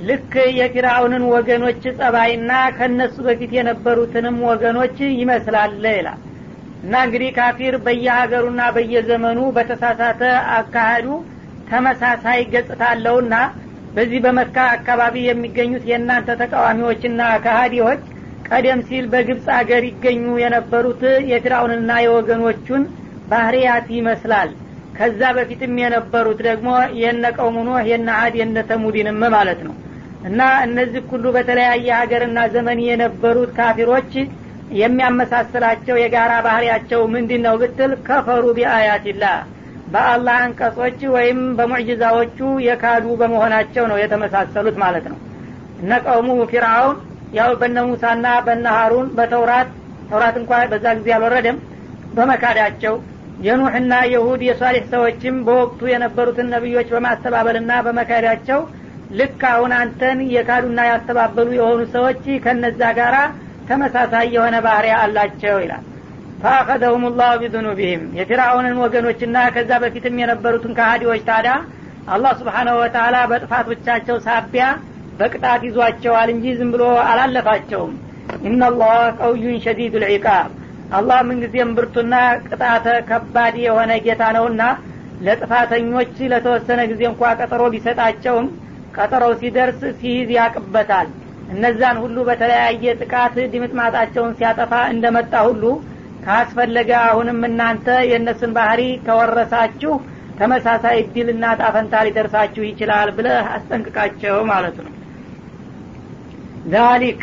ልክ 0.00 0.32
የፊራውንን 0.58 1.24
ወገኖች 1.32 1.82
ጸባይና 1.98 2.50
ከነሱ 2.76 3.16
በፊት 3.26 3.52
የነበሩትንም 3.56 4.36
ወገኖች 4.48 4.96
ይመስላል 5.20 5.72
ይላል። 5.90 6.18
እና 6.82 6.94
እንግዲህ 7.06 7.30
ካፊር 7.36 7.74
በየሀገሩና 7.86 8.60
በየዘመኑ 8.76 9.38
በተሳሳተ 9.56 10.20
አካሄዱ 10.58 11.06
ተመሳሳይ 11.66 12.40
ገጽታ 12.52 12.82
አለውና 12.92 13.34
በዚህ 13.94 14.20
በመካ 14.24 14.56
አካባቢ 14.76 15.16
የሚገኙት 15.26 15.84
የእናንተ 15.90 16.36
ተቃዋሚዎችና 16.40 17.22
ከሃዲዎች 17.44 18.02
ቀደም 18.48 18.80
ሲል 18.88 19.04
በግብፅ 19.12 19.46
ሀገር 19.56 19.82
ይገኙ 19.88 20.24
የነበሩት 20.42 21.02
የፊራውንና 21.30 21.90
የወገኖቹን 22.04 22.84
ባህርያት 23.26 23.86
ይመስላል። 23.96 24.50
ከዛ 24.94 25.20
በፊትም 25.36 25.74
የነበሩት 25.80 26.38
ደግሞ 26.46 26.68
የነ 27.00 27.24
ቀውሙ 27.36 27.58
ኖህ 27.68 27.84
የነ 27.90 28.08
አድ 28.22 28.34
የነ 28.40 28.58
ተሙዲንም 28.70 29.20
ማለት 29.36 29.60
ነው 29.66 29.74
እና 30.22 30.40
እነዚህ 30.64 31.02
ሁሉ 31.12 31.26
በተለያየ 31.36 31.88
ሀገርና 31.98 32.38
ዘመን 32.54 32.78
የነበሩት 32.86 33.50
ካፊሮች 33.58 34.12
የሚያመሳስላቸው 34.78 35.96
የጋራ 35.98 36.32
ባህሪያቸው 36.46 37.00
ምንድን 37.12 37.42
ነው 37.46 37.54
ብትል 37.60 37.92
ከፈሩ 38.08 38.44
ቢአያትላህ 38.56 39.36
በአላህ 39.86 40.36
አንቀጾች 40.44 40.98
ወይም 41.14 41.38
በሙዕጅዛዎቹ 41.58 42.38
የካዱ 42.66 43.06
በመሆናቸው 43.20 43.84
ነው 43.90 43.98
የተመሳሰሉት 44.02 44.76
ማለት 44.82 45.06
ነው። 45.12 45.18
እነ 45.78 45.92
ቀውሙ 46.06 46.30
ፊርአውን 46.50 46.96
ያው 47.32 47.50
በነ 47.60 47.78
ሙሳና 47.88 48.26
በነ 48.46 48.66
ሀሩን 48.76 49.08
በተውራት 49.16 49.70
ተውራት 50.10 50.36
እንኳ 50.40 50.60
በዛ 50.72 50.86
ጊዜ 50.98 51.08
አልወረደም። 51.16 51.56
በመካዳቸው 52.12 52.94
የኑሕና 53.38 53.94
የሁድ 54.12 54.40
የሷሊሕ 54.46 54.84
ሰዎችም 54.92 55.36
በወቅቱ 55.46 55.80
የነበሩትን 55.90 56.48
ነቢዮች 56.54 56.88
በማስተባበልና 56.94 57.72
በመካዳቸው 57.86 58.60
ልክ 59.10 59.42
አሁን 59.50 59.72
አንተን 59.76 60.18
የካዱና 60.32 60.80
ያስተባበሉ 60.88 61.48
የሆኑ 61.56 61.80
ሰዎች 61.94 62.24
ከነዛ 62.44 62.80
ጋራ 62.98 63.16
ተመሳሳይ 63.68 64.26
የሆነ 64.34 64.56
ባህሪያ 64.66 64.94
አላቸው 65.04 65.56
ይላል። 65.62 65.84
ፈአኸዘሁም 66.40 67.04
ላሁ 67.18 67.32
ቢዙኑቢህም 67.42 68.02
የፊርአውንን 68.18 68.76
ወገኖችና 68.82 69.36
ከዛ 69.54 69.70
በፊትም 69.82 70.20
የነበሩትን 70.20 70.76
ከሃዲዎች 70.78 71.22
ታዳ 71.28 71.48
አላህ 72.08 72.32
ስብሓናሁ 72.40 72.76
ወተላ 72.82 73.16
በጥፋቶቻቸው 73.30 74.18
ሳቢያ 74.26 74.66
በቅጣት 75.18 75.62
ይዟቸዋል 75.68 76.28
እንጂ 76.34 76.46
ዝም 76.58 76.70
ብሎ 76.74 76.84
አላለፋቸውም። 77.08 77.94
ኢናላህ 78.42 78.92
ቀውዩን 79.20 79.58
ሸዲዱ 79.64 79.94
ልዒቃብ 80.04 80.50
አላህ 80.90 81.18
ምንጊዜም 81.28 81.70
ብርቱና 81.76 82.14
ቅጣተ 82.46 82.86
ከባድ 83.08 83.54
የሆነ 83.64 83.92
ጌታ 84.06 84.22
ነውና 84.36 84.62
ለጥፋተኞች 85.20 86.14
ለተወሰነ 86.32 86.80
ጊዜ 86.90 87.02
እንኳ 87.10 87.30
ቀጠሮ 87.40 87.62
ቢሰጣቸውም 87.74 88.46
ቀጠሮው 88.96 89.32
ሲደርስ 89.40 89.80
ሲይዝ 89.98 90.28
ያቅበታል። 90.36 91.08
እነዛን 91.52 91.96
ሁሉ 92.02 92.16
በተለያየ 92.28 92.94
ጥቃት 93.00 93.36
ድምጥማጣቸውን 93.52 94.36
ሲያጠፋ 94.38 94.72
እንደመጣ 94.92 95.34
ሁሉ 95.48 95.64
ካስፈለገ 96.24 96.90
አሁንም 97.06 97.40
እናንተ 97.48 97.86
የእነሱን 98.10 98.52
ባህሪ 98.56 98.82
ከወረሳችሁ 99.06 99.92
ተመሳሳይ 100.38 100.96
እድልና 101.02 101.44
ጣፈንታ 101.60 102.02
ሊደርሳችሁ 102.06 102.62
ይችላል 102.66 103.08
ብለህ 103.16 103.46
አስጠንቅቃቸው 103.54 104.36
ማለት 104.50 104.76
ነው። 104.84 104.92
ዛሊክ 106.72 107.20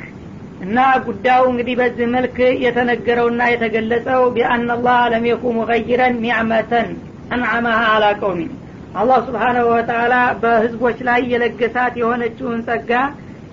እና 0.66 0.78
ጉዳዩ 1.06 1.42
እንግዲህ 1.52 1.76
በዚህ 1.80 2.08
መልክ 2.14 2.36
የተነገረውና 2.66 3.42
የተገለጸው 3.52 4.22
ቢአናላህ 4.36 5.00
ለም 5.14 5.26
የኩ 5.30 5.44
ሙገይረን 5.58 6.16
ኒዕመተን 6.24 6.90
አንዓመሃ 7.36 7.80
አላ 7.94 8.06
ቀውሚን 8.22 8.52
አላህ 8.96 9.18
ስብሓናሁ 9.28 9.66
ወተላ 9.72 10.14
በህዝቦች 10.42 10.98
ላይ 11.08 11.22
የለገሳት 11.32 11.94
የሆነችውን 12.02 12.60
ጸጋ 12.68 12.92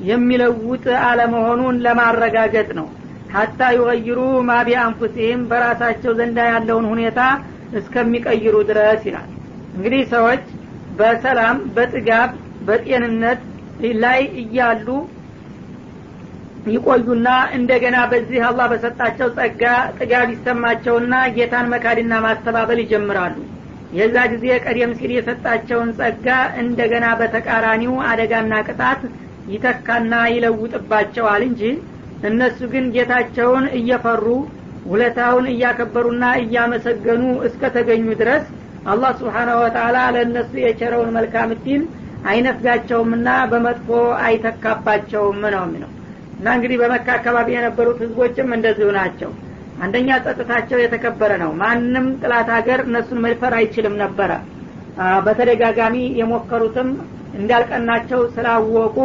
የሚለውጥ 0.00 0.85
አለመሆኑን 1.07 1.76
ለማረጋገጥ 1.85 2.68
ነው። 2.78 2.87
ሀታ 3.33 3.61
ዩገይሩ 3.76 4.18
ማ 4.48 4.59
ቢአንፉሲህም 4.66 5.42
በራሳቸው 5.50 6.12
ዘንዳ 6.18 6.38
ያለውን 6.50 6.87
ሁኔታ 6.92 7.20
እስከሚቀይሩ 7.78 8.55
ድረስ 8.70 9.02
ይላል። 9.09 9.28
እንግዲህ 9.74 10.02
ሰዎች 10.14 10.44
በሰላም 10.98 11.59
በጥጋብ 11.76 12.31
በጤንነት 12.66 13.40
ላይ 14.02 14.20
እያሉ 14.42 14.88
ይቆዩና 16.72 17.28
እንደገና 17.57 17.96
በዚህ 18.11 18.42
አላህ 18.48 18.66
በሰጣቸው 18.72 19.28
ጸጋ 19.37 19.62
ጥጋብ 19.98 20.28
ይሰማቸውና 20.35 21.14
ጌታን 21.37 21.70
መካድና 21.72 22.14
ማስተባበል 22.26 22.81
ይጀምራሉ 22.83 23.37
የዛ 23.92 24.16
ጊዜ 24.33 24.44
ቀደም 24.64 24.92
ሲል 24.98 25.11
የሰጣቸውን 25.14 25.90
ጸጋ 25.98 26.26
እንደገና 26.62 27.07
በተቃራኒው 27.20 27.94
አደጋና 28.11 28.52
ቅጣት 28.68 29.00
ይተካና 29.46 30.14
ይለውጥባቸዋል 30.35 31.42
እንጂ 31.48 31.62
እነሱ 32.22 32.59
ግን 32.72 32.85
ጌታቸውን 32.94 33.64
እየፈሩ 33.78 34.26
ውለታውን 34.85 35.46
እያከበሩና 35.52 36.24
እያመሰገኑ 36.42 37.24
እስከተገኙ 37.48 38.07
ድረስ 38.20 38.44
አላህ 38.87 39.11
ስብሓናሁ 39.18 39.59
ወተላ 39.64 39.98
ለእነሱ 40.14 40.52
የቸረውን 40.62 41.11
መልካም 41.16 41.50
እድል 41.57 41.83
አይነፍጋቸውምና 42.33 43.28
በመጥፎ 43.52 43.88
አይተካባቸውም 44.26 45.40
ነው 45.46 45.62
የሚለው። 45.66 45.90
እና 46.38 46.48
እንግዲህ 46.57 46.76
በመካ 46.83 47.07
አካባቢ 47.18 47.48
የነበሩት 47.55 47.98
ህዝቦችም 48.05 48.55
እንደዚሁ 48.57 48.88
ናቸው 48.98 49.31
አንደኛ 49.83 50.09
ጸጥታቸው 50.25 50.79
የተከበረ 50.81 51.33
ነው። 51.42 51.51
ማንም 51.61 52.07
ጥላት 52.23 52.49
ሀገር 52.57 52.81
እነሱን 52.87 53.23
መድፈር 53.25 53.55
አይችልም 53.59 53.95
ነበረ። 54.03 54.31
በተደጋጋሚ 55.27 55.97
የሞከሩትም 56.21 56.88
እንዳልቀናቸው 57.38 58.21
ስላወቁ 58.35 58.97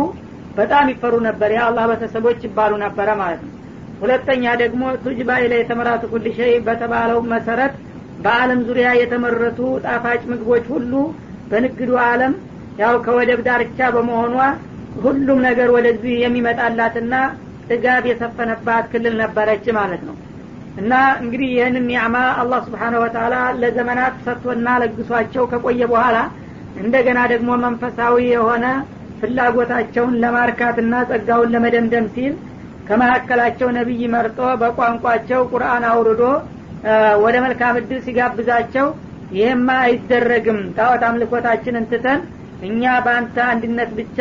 በጣም 0.58 0.86
ይፈሩ 0.94 1.16
ነበር። 1.28 1.50
የአላህ 1.56 1.86
ቤተሰቦች 1.92 2.40
ይባሉ 2.48 2.74
ነበረ 2.86 3.10
ማለት 3.22 3.42
ነው። 3.46 3.54
ሁለተኛ 4.02 4.46
ደግሞ 4.62 4.84
ቱጅባ 5.04 5.30
ኢለ 5.44 5.54
የተመራቱ 5.60 6.04
ኩል 6.12 6.26
ሸይ 6.38 6.54
በተባለው 6.68 7.20
መሰረት 7.32 7.74
በአለም 8.20 8.60
ዙሪያ 8.68 8.90
የተመረቱ 9.00 9.60
ጣፋጭ 9.86 10.22
ምግቦች 10.32 10.66
ሁሉ 10.74 10.94
በንግዱ 11.52 11.92
አለም 12.06 12.34
ያው 12.80 12.96
ከወደብ 13.06 13.42
ዳርቻ 13.48 13.80
በመሆኗ 13.96 14.36
ሁሉም 15.04 15.40
ነገር 15.48 15.70
ወደዚህ 15.76 16.16
የሚመጣላትና 16.24 17.14
ጥጋብ 17.70 18.04
የሰፈነባት 18.10 18.86
ክልል 18.92 19.16
ነበረች 19.24 19.66
ማለት 19.78 20.02
ነው 20.08 20.16
እና 20.78 20.94
እንግዲህ 21.22 21.50
ይህንን 21.54 21.86
ኒዕማ 21.90 22.18
አላህ 22.42 22.60
ስብሓነሁ 22.68 23.00
ወተላ 23.04 23.36
ለዘመናት 23.62 24.16
ሰጥቶና 24.26 24.68
ለግሷቸው 24.82 25.44
ከቆየ 25.52 25.82
በኋላ 25.92 26.18
እንደገና 26.76 27.20
ደግሞ 27.32 27.50
መንፈሳዊ 27.64 28.18
የሆነ 28.28 28.66
ፍላጎታቸውን 29.22 30.14
ለማርካትና 30.24 30.94
ጸጋውን 31.10 31.52
ለመደምደም 31.54 32.08
ሲል 32.16 32.34
ከመካከላቸው 32.88 33.70
ነቢይ 33.78 34.02
መርጦ 34.14 34.40
በቋንቋቸው 34.62 35.42
ቁርአን 35.52 35.86
አውርዶ 35.90 36.22
ወደ 37.24 37.36
መልካም 37.46 37.78
እድል 37.80 38.00
ሲጋብዛቸው 38.06 38.88
ይህማ 39.32 39.70
አይደረግም። 39.86 40.60
ጣዖት 40.78 41.02
አምልኮታችንን 41.08 41.88
ትተን 41.92 42.20
እኛ 42.62 42.84
በአንተ 43.06 43.38
አንድነት 43.52 43.90
ብቻ 43.98 44.20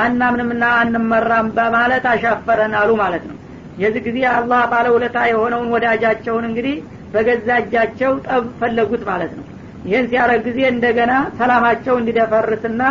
አናምንምና 0.00 0.64
አንመራም 0.80 1.46
በማለት 1.56 2.04
አሻፈረን 2.12 2.74
አሉ 2.80 2.90
ማለት 3.02 3.24
ነው 3.30 3.36
የዚህ 3.76 4.02
ጊዜ 4.06 4.18
አላህ 4.32 4.62
ባለውለታ 4.72 5.18
የሆነውን 5.28 5.70
ወዳጃቸውን 5.74 6.44
እንግዲህ 6.48 6.76
በገዛ 7.14 7.48
እጃቸው 7.62 8.12
ጠብ 8.26 8.44
ፈለጉት 8.60 9.02
ማለት 9.08 9.32
ነው። 9.38 9.46
ይህን 9.84 10.06
ሲያረግ 10.10 10.40
ጊዜ 10.48 10.60
እንደገና 10.72 11.12
ሰላማቸው 11.38 11.94
እንዲደፈርስና 12.00 12.82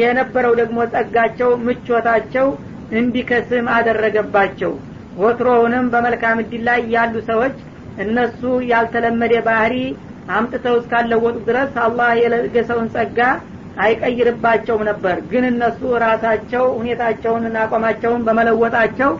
የነበረው 0.00 0.52
ደግሞ 0.60 0.78
ጸጋቸው 0.92 1.50
ምቾታቸው 1.66 2.46
እንዲከስም 2.98 3.66
አደረገባቸው። 3.76 4.72
ወትሮውንም 5.16 5.86
በመልካም 5.92 6.40
እድል 6.42 6.62
ላይ 6.68 6.80
ያሉ 6.94 7.14
ሰዎች 7.30 7.56
እነሱ 8.04 8.40
ያልተለመደ 8.70 9.34
ባህሪ 9.48 9.74
አምጥተው 10.36 10.74
እስካለወጡ 10.80 11.36
ድረስ 11.48 11.72
አላህ 11.84 12.10
የለገሰውን 12.20 12.88
ጸጋ 12.94 13.18
አይቀይርባቸውም 13.84 14.82
ነበር። 14.90 15.16
ግን 15.30 15.44
እነሱ 15.50 15.80
ራሳቸው 16.04 16.64
ሁኔታቸውንና 16.78 17.56
አቋማቸውን 17.64 18.24
በመለወጣቸው 18.26 19.10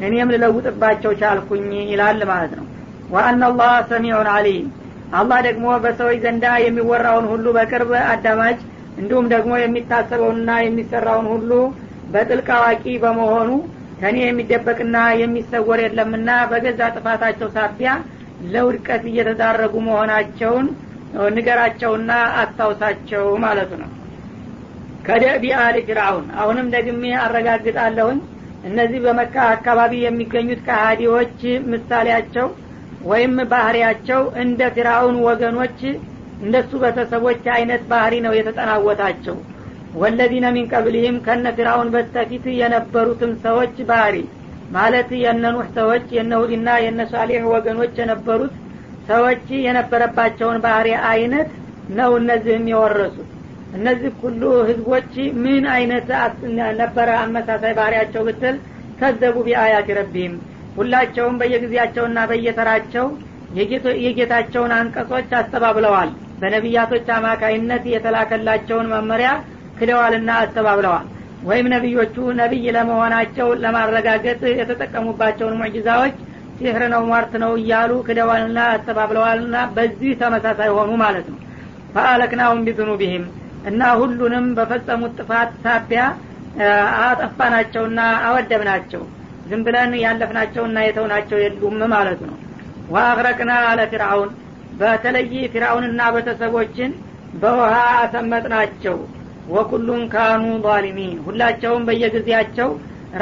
እኔም 0.00 0.32
ልለውጥባቸው 0.34 1.12
ቻልኩኝ 1.20 1.68
ይላል 1.90 2.20
ማለት 2.30 2.52
ነው። 2.58 2.66
ወአና 3.10 3.42
አላህ 3.50 3.72
ሰሚዑን 3.90 4.28
አሊም 4.32 4.66
አላህ 5.12 5.38
ደግሞ 5.46 5.66
በሰዎች 5.82 6.18
ዘንዳ 6.24 6.46
የሚወራውን 6.62 7.26
ሁሉ 7.32 7.46
በቅርብ 7.56 7.90
አዳማጭ 8.10 8.58
እንዲሁም 8.98 9.26
ደግሞ 9.32 9.52
የሚታሰበውንና 9.60 10.50
የሚሰራውን 10.64 11.26
ሁሉ 11.32 11.50
በጥልቅ 12.12 12.48
አዋቂ 12.56 12.84
በመሆኑ 13.02 13.50
ከኔ 14.00 14.16
የሚደበቅና 14.22 14.96
የሚሰወር 15.20 15.80
የለምና 15.84 16.30
በገዛ 16.50 16.80
ጥፋታቸው 16.96 17.48
ሳቢያ 17.56 17.90
ለውድቀት 18.46 19.04
እየተዳረጉ 19.10 19.74
መሆናቸውን 19.86 20.66
ንገራቸውና 21.36 22.10
አስታውሳቸው 22.40 23.24
ማለቱ 23.44 23.70
ነው። 23.82 23.90
ከደቢ 25.06 25.44
አሊ 25.62 25.76
ፊርአውን 25.88 26.26
አሁንም 26.40 26.66
ደግሜ 26.76 27.02
አረጋግጣለሁኝ 27.24 28.18
እነዚህ 28.66 29.00
በመካ 29.04 29.34
አካባቢ 29.54 29.92
የሚገኙት 30.02 30.60
ከሃዲዎች 30.66 31.40
ምሳሌያቸው 31.72 32.46
ወይም 33.02 33.34
ባህሪያቸው 33.50 34.22
እንደ 34.42 34.60
ፊርአውን 34.76 35.16
ወገኖች 35.26 35.80
እንደሱ 36.40 36.70
ቤተሰቦች 36.82 37.44
አይነት 37.56 37.82
ባህሪ 37.92 38.14
ነው 38.26 38.32
የተጠናወታቸው። 38.36 39.36
ወለዚነ 39.94 40.46
ሚን 40.54 40.66
ቀብልህም 40.72 41.16
ከነ 41.26 41.52
ፊርአውን 41.58 41.88
በስተፊት 41.94 42.44
የነበሩትም 42.60 43.32
ሰዎች 43.44 43.76
ባህሪ 43.90 44.16
ማለት 44.70 45.10
የነ 45.22 45.44
ሰዎች 45.76 46.06
የነ 46.16 46.32
ሁድና 46.42 46.68
ወገኖች 47.52 47.94
የነበሩት 48.02 48.54
ሰዎች 49.08 49.44
የነበረባቸውን 49.66 50.58
ባህሪ 50.64 50.88
አይነት 51.10 51.50
ነው 51.90 52.12
እነዚህም 52.20 52.64
የወረሱት 52.72 53.30
እነዚህ 53.76 54.12
ሁሉ 54.22 54.42
ህዝቦች 54.68 55.12
ምን 55.44 55.64
አይነት 55.74 56.08
ነበረ 56.80 57.08
አመሳሳይ 57.22 57.72
ባህሪያቸው 57.78 58.22
ብትል 58.28 58.56
ከዘቡ 58.98 59.36
ቢአያት 59.46 59.88
ረቢህም። 59.98 60.34
ሁላቸውም 60.76 61.38
በየጊዜያቸውና 61.40 62.18
በየተራቸው 62.30 63.06
የጌታቸውን 64.04 64.72
አንቀጾች 64.78 65.28
አስተባብለዋል። 65.40 66.10
በነቢያቶች 66.40 67.06
አማካይነት 67.16 67.84
የተላከላቸውን 67.92 68.90
መመሪያ 68.94 69.28
ክደዋልና 69.78 70.30
አስተባብለዋል። 70.42 71.06
ወይም 71.42 71.66
ነቢዮቹ 71.74 72.16
ነቢይ 72.40 72.66
ለመሆናቸው 72.76 73.48
ለማረጋገጥ 73.64 74.40
የተጠቀሙባቸውን 74.54 75.58
ሙዕጅዛዎች 75.60 76.14
ሲህር 76.58 76.82
ነው 76.92 77.02
ሟርት 77.10 77.32
ነው 77.42 77.52
እያሉ 77.60 77.92
ክደዋልና 78.06 78.58
አስተባብለዋልና 78.74 79.56
በዚህ 79.76 80.12
ተመሳሳይ 80.22 80.70
ሆኑ 80.76 80.90
ማለት 81.02 81.26
ነው። 81.32 81.40
ፈአለክናሁም 81.94 82.62
ቢዝኑቢህም 82.66 83.24
እና 83.66 83.82
ሁሉንም 84.00 84.46
በፈጸሙት 84.56 85.14
ጥፋት 85.20 85.52
ሳቢያ 85.64 86.02
አጠፋናቸውና 87.06 88.00
አወደብናቸው 88.26 89.02
ዝም 89.46 89.62
ብለን 89.66 89.92
ያለፍናቸውና 90.02 90.78
የተውናቸው 90.86 91.38
የሉም 91.42 91.76
ማለት 91.94 92.20
ነው። 92.26 92.36
ወአግረቅና 92.88 93.52
አለ 93.68 93.80
ፊርአውን 93.92 94.30
በተለይ 94.80 95.24
ፊርአውንና 95.52 96.00
ቤተሰቦችን 96.14 96.90
በውሃ 97.34 97.74
አሰመጥናቸው። 98.00 98.96
ወኩሉም 99.48 100.02
ካኑ 100.12 100.44
ዛሊሚን። 100.64 101.18
ሁላቸውም 101.26 101.82
በየጊዜያቸው 101.88 102.70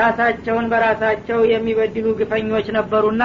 ራሳቸውን 0.00 0.66
በራሳቸው 0.72 1.40
የሚበድሉ 1.52 2.06
ግፈኞች 2.20 2.66
ነበሩና 2.76 3.24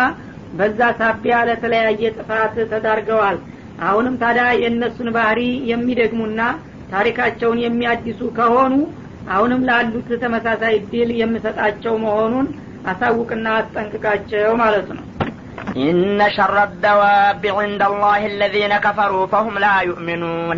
በዛ 0.54 0.80
ሳቢያ 1.00 1.36
ለተለያየ 1.50 2.12
ጥፋት 2.18 2.56
ተዳርገዋል። 2.72 3.38
አሁንም 3.82 4.16
ታዲያ 4.22 4.46
የእነሱን 4.62 5.10
ባህሪ 5.18 5.42
የሚደግሙና 5.72 6.42
ታሪካቸውን 6.93 7.59
የሚያድሱ 7.67 8.21
ከሆኑ 8.39 8.73
አሁንም 9.35 9.63
ላሉት 9.69 10.09
ተመሳሳይ 10.23 10.77
ድል 10.93 11.11
የምሰጣቸው 11.23 11.95
መሆኑን 12.05 12.49
አሳውቅና 12.93 13.47
አስጠንቅቃቸው 13.61 14.53
ማለት 14.65 14.89
ነው 14.97 15.05
إن 15.79 16.21
شر 16.37 16.57
الدواب 16.63 17.43
عند 17.59 17.83
الله 17.83 18.21
الذين 18.27 18.73
كفروا 18.77 19.25
فهم 19.27 19.55
لا 19.59 19.77
يؤمنون 19.81 20.57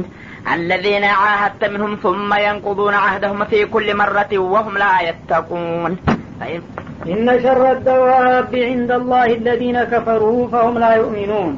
الذين 0.54 1.04
عاهدت 1.20 1.62
منهم 1.64 1.92
ثم 1.96 2.30
ينقضون 2.46 2.94
عهدهم 2.94 3.44
في 3.44 3.58
كل 3.64 3.88
مرة 3.96 4.32
وهم 4.52 4.78
لا 4.78 4.94
يتقون 5.00 5.92
فإن 6.40 6.60
إن 7.06 7.26
شر 7.42 7.72
الدواب 7.72 8.52
عند 8.70 8.90
الله 8.90 9.26
الذين 9.40 9.84
كفروا 9.84 10.48
فهم 10.48 10.74
لا 10.78 10.92
يؤمنون 10.94 11.52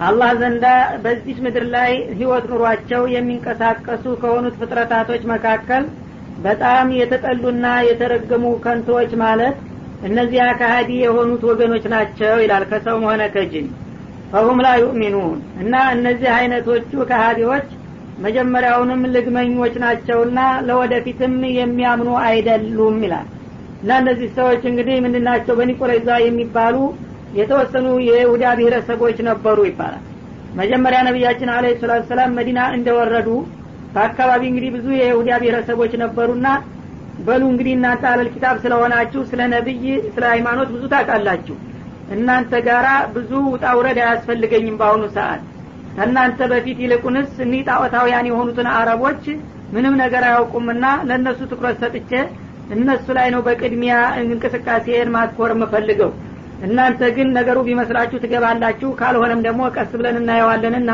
አላህ 0.00 0.30
ዘንዳ 0.40 0.66
በዚች 1.02 1.38
ምድር 1.44 1.64
ላይ 1.74 1.90
ህይወት 2.18 2.44
ኑሯቸው 2.52 3.02
የሚንቀሳቀሱ 3.14 4.04
ከሆኑት 4.22 4.54
ፍጥረታቶች 4.60 5.22
መካከል 5.32 5.84
በጣም 6.38 6.86
የተጠሉና 6.98 7.66
የተረገሙ 7.88 8.44
ከንቶዎች 8.64 9.10
ማለት 9.22 9.56
እነዚያ 10.02 10.44
ከሀዲ 10.60 10.90
የሆኑት 11.02 11.42
ወገኖች 11.48 11.84
ናቸው 11.94 12.34
ይላል። 12.42 12.64
ከሰውም 12.70 13.04
ሆነ 13.08 13.22
ከጅን 13.34 13.66
ፈሁም 14.32 14.58
ላ 14.64 14.70
ዩእሚኑን 14.82 15.34
እና 15.62 15.74
እነዚህ 15.96 16.30
አይነቶቹ 16.36 16.92
ከሀዲዎች 17.10 17.68
መጀመሪያውንም 18.18 19.02
ልግመኞች 19.14 19.74
ናቸውና 19.84 20.38
ለወደፊትም 20.66 21.36
የሚያምኑ 21.58 22.10
አይደሉም 22.26 22.96
ይላል። 23.04 23.28
እና 23.82 23.90
እነዚህ 24.02 24.28
ሰዎች 24.38 24.62
እንግዲህ 24.70 24.96
ምንድናቸው 25.04 25.54
በኒ 25.60 25.70
ቁረይዛ 25.80 26.10
የሚባሉ 26.24 26.76
የተወሰኑ 27.38 27.86
የይሁዳ 28.06 28.44
ብሔረሰቦች 28.58 29.18
ነበሩ 29.28 29.58
ይባላል። 29.68 30.04
መጀመሪያ 30.60 31.00
ነቢያችን 31.08 31.50
አለ 31.56 31.66
ሰላቱ 31.82 32.04
ሰላም 32.10 32.32
መዲና 32.38 32.60
እንደወረዱ 32.76 33.28
በአካባቢ 33.94 34.42
እንግዲህ 34.50 34.70
ብዙ 34.76 34.86
የይሁዳ 34.98 35.30
ብሔረሰቦች 35.42 35.92
ነበሩና 36.02 36.46
በሉ 37.26 37.42
እንግዲህ 37.52 37.72
እናንተ 37.76 38.04
አለል 38.10 38.28
ኪታብ 38.34 38.56
ስለሆናችሁ 38.62 39.20
ስለ 39.30 39.40
ነቢይ 39.54 39.84
ስለ 40.14 40.24
ሃይማኖት 40.32 40.68
ብዙ 40.74 40.82
ታውቃላችሁ። 40.92 41.56
እናንተ 42.14 42.52
ጋራ 42.66 42.86
ብዙ 43.14 43.30
ውጣ 43.52 43.64
ውረድ 43.78 43.98
አያስፈልገኝም 44.04 44.78
በአሁኑ 44.80 45.04
ሰዓት። 45.16 45.42
ከእናንተ 45.96 46.40
በፊት 46.52 46.78
ይልቁንስ 46.84 47.30
እኒህ 47.44 47.62
ጣዖታውያን 47.68 48.28
የሆኑትን 48.30 48.68
አረቦች 48.74 49.24
ምንም 49.74 49.94
ነገር 50.02 50.22
አያውቁምና 50.28 50.84
ለእነሱ 51.08 51.40
ትኩረት 51.50 51.76
ሰጥቼ 51.82 52.12
እነሱ 52.74 53.06
ላይ 53.18 53.28
ነው 53.34 53.40
በቅድሚያ 53.46 53.94
እንቅስቃሴን 54.22 55.08
ማትኮር 55.14 55.52
የምፈልገው 55.54 56.10
እናንተ 56.66 57.02
ግን 57.16 57.28
ነገሩ 57.36 57.58
ቢመስላችሁ 57.66 58.18
ትገባላችሁ 58.24 58.88
ካልሆነም 58.98 59.44
ደግሞ 59.46 59.60
ቀስ 59.76 59.92
ብለን 59.98 60.16
እናየዋለንና 60.20 60.90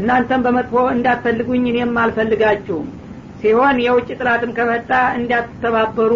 እናንተም 0.00 0.44
በመጥፎ 0.44 0.76
እንዳትፈልጉኝ 0.94 1.64
እኔም 1.72 1.98
አልፈልጋችሁም። 2.02 2.86
ሲሆን 3.40 3.76
የውጭ 3.84 4.08
ጥላትም 4.18 4.52
ከመጣ 4.58 4.90
እንዳትተባበሩ 5.18 6.12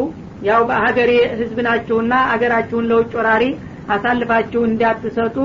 ያው 0.48 0.60
በሀገሬ 0.68 1.10
ህዝብ 1.40 1.58
ናችሁና 1.66 2.14
አገራችሁን 2.32 2.88
ለውጭ 2.90 3.12
ወራሪ 3.18 3.44
አሳልፋችሁ 3.94 4.60
እንዳትሰጡ። 4.68 5.36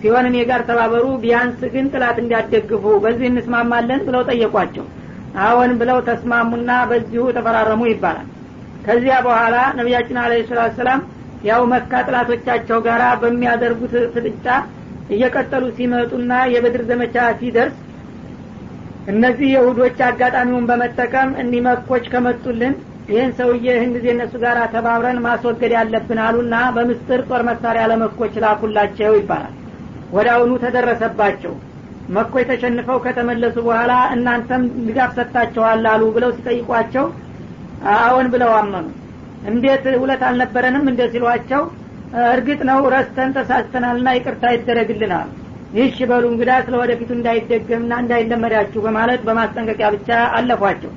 ሲሆን 0.00 0.26
እኔ 0.28 0.36
ጋር 0.50 0.60
ተባበሩ 0.68 1.06
ቢያንስ 1.22 1.60
ግን 1.72 1.86
ጥላት 1.94 2.18
እንዲያደግፉ 2.22 2.84
በዚህ 3.04 3.26
እንስማማለን 3.30 4.02
ብለው 4.06 4.22
ጠየቋቸው። 4.30 4.84
አዎን 5.42 5.72
ብለው 5.80 5.98
ተስማሙና 6.06 6.70
በዚሁ 6.90 7.24
ተፈራረሙ 7.36 7.82
ይባላል። 7.90 8.28
ከዚያ 8.86 9.16
በኋላ 9.26 9.56
ነቢያችን 9.78 10.18
አለ 10.22 10.32
ሰላም 10.78 11.00
ያው 11.48 11.62
መካ 11.72 11.92
ጥላቶቻቸው 12.06 12.78
ጋር 12.86 13.02
በሚያደርጉት 13.22 13.94
ፍጥጫ 14.14 14.46
እየቀጠሉ 15.10 15.64
ሲመጡና 15.76 16.32
የበድር 16.52 16.82
ዘመቻ 16.90 17.16
ሲደርስ 17.38 17.76
እነዚህ 19.12 19.48
የሁዶች 19.54 19.98
አጋጣሚውን 20.08 20.68
በመጠቀም 20.70 21.30
እኒህ 21.42 21.62
መኮች 21.66 22.04
ከመጡልን 22.12 22.74
ይህን 23.10 23.32
ሰውዬ 23.38 23.64
ይህን 23.68 23.92
ጊዜ 23.94 24.06
እነሱ 24.14 24.34
ጋር 24.42 24.58
ተባብረን 24.74 25.18
ማስወገድ 25.24 25.72
ያለብን 25.76 26.20
አሉና 26.26 26.54
በምስጥር 26.76 27.20
ጦር 27.30 27.42
መሳሪያ 27.48 27.84
ለመኮች 27.92 28.34
ላኩላቸው 28.44 29.16
ይባላል። 29.18 29.54
ወደ 30.12 30.28
ተደረሰባቸው። 30.64 31.54
መኮች 32.08 32.44
ተሸንፈው 32.50 32.98
ከተመለሱ 33.04 33.56
በኋላ 33.66 33.92
እናንተም 34.14 34.62
ድጋፍ 34.86 35.10
ሰጥታቸዋል 35.18 35.84
አሉ 35.90 36.02
ብለው 36.16 36.30
ሲጠይቋቸው 36.36 37.04
አዎን 37.96 38.26
ብለው 38.32 38.50
አመኑ 38.56 38.86
እንዴት 39.48 39.84
ሁለት 40.02 40.22
አልነበረንም 40.28 40.84
እንደ 40.90 41.02
ሲሏቸው 41.12 41.62
እርግጥ 42.28 42.60
ነው 42.70 42.78
ረስተን 42.94 43.30
ተሳስተናልና 43.36 44.08
ይቅርታ 44.16 44.44
ይደረግልናል። 44.54 45.28
ይህሽ 45.74 45.98
በሉ 46.10 46.24
እንግዳ 46.32 46.52
ስለ 46.66 46.74
ወደፊቱ 46.82 47.10
እንዳይደገምና 47.16 47.92
እንዳይለመዳችሁ 48.02 48.80
በማለት 48.86 49.20
በማስጠንቀቂያ 49.26 49.88
ብቻ 49.96 50.08
አለፏቸው። 50.38 50.92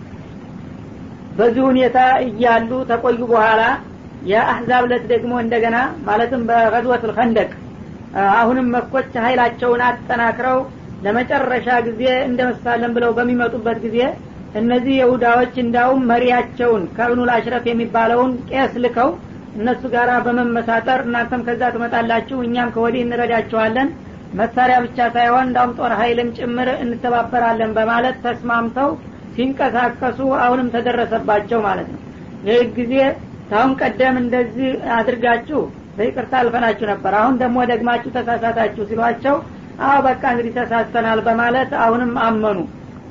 በዚህ 1.38 1.63
ሁኔታ 1.69 1.97
እያሉ 2.25 2.71
ተቆዩ 2.89 3.19
በኋላ 3.32 3.62
የአህዛብ 4.32 4.84
ለት 4.91 5.03
ደግሞ 5.13 5.34
እንደገና 5.43 5.77
ማለትም 6.08 6.41
በገዝወት 6.49 7.03
ልከንደቅ 7.10 7.49
አሁንም 8.34 8.67
መኮች 8.75 9.13
ሀይላቸውን 9.25 9.82
አጠናክረው 9.88 10.60
ለመጨረሻ 11.06 11.67
ጊዜ 11.88 12.03
እንደመሳለን 12.27 12.91
ብለው 12.97 13.12
በሚመጡበት 13.17 13.77
ጊዜ 13.86 13.97
እነዚህ 14.54 14.96
የሁዳዎች 14.98 15.54
እንዳውም 15.63 16.02
መሪያቸውን 16.10 16.84
ከብኑል 16.98 17.30
አሽረፍ 17.36 17.66
የሚባለውን 17.70 18.32
ቄስ 18.50 18.74
ልከው 18.84 19.10
እነሱ 19.56 19.82
ጋር 19.94 20.10
በመመሳጠር 20.26 21.00
እናንተም 21.08 21.44
ከዛ 21.48 21.63
ትመጣላችሁ 21.74 22.38
እኛም 22.46 22.72
ከወዲህ 22.76 23.02
እንረዳቸዋለን 23.06 23.89
መሳሪያ 24.34 24.78
ብቻ 24.86 25.00
ሳይሆን 25.16 25.46
እንዳውም 25.48 25.74
ጦር 25.80 25.92
ሀይልም 26.00 26.30
ጭምር 26.38 26.70
እንተባበራለን 26.84 27.72
በማለት 27.78 28.16
ተስማምተው 28.26 28.89
ሲንቀሳቀሱ 29.36 30.20
አሁንም 30.44 30.72
ተደረሰባቸው 30.76 31.60
ማለት 31.68 31.88
ነው። 31.94 32.02
ይህ 32.48 32.63
ጊዜ 32.78 32.94
ታሁን 33.52 33.72
ቀደም 33.82 34.16
እንደዚህ 34.22 34.70
አድርጋችሁ 34.98 35.62
በይቅርታ 35.98 36.34
አልፈናችሁ 36.42 36.86
ነበር 36.92 37.13
አሁን 37.20 37.36
ደግሞ 37.42 37.58
ደግማችሁ 37.72 38.12
ተሳሳታችሁ 38.18 38.84
ሲሏቸው 38.89 39.36
አዎ 39.86 39.98
በቃ 40.08 40.24
እንግዲህ 40.34 40.54
ተሳስተናል 40.60 41.20
በማለት 41.28 41.72
አሁንም 41.84 42.12
አመኑ 42.26 42.58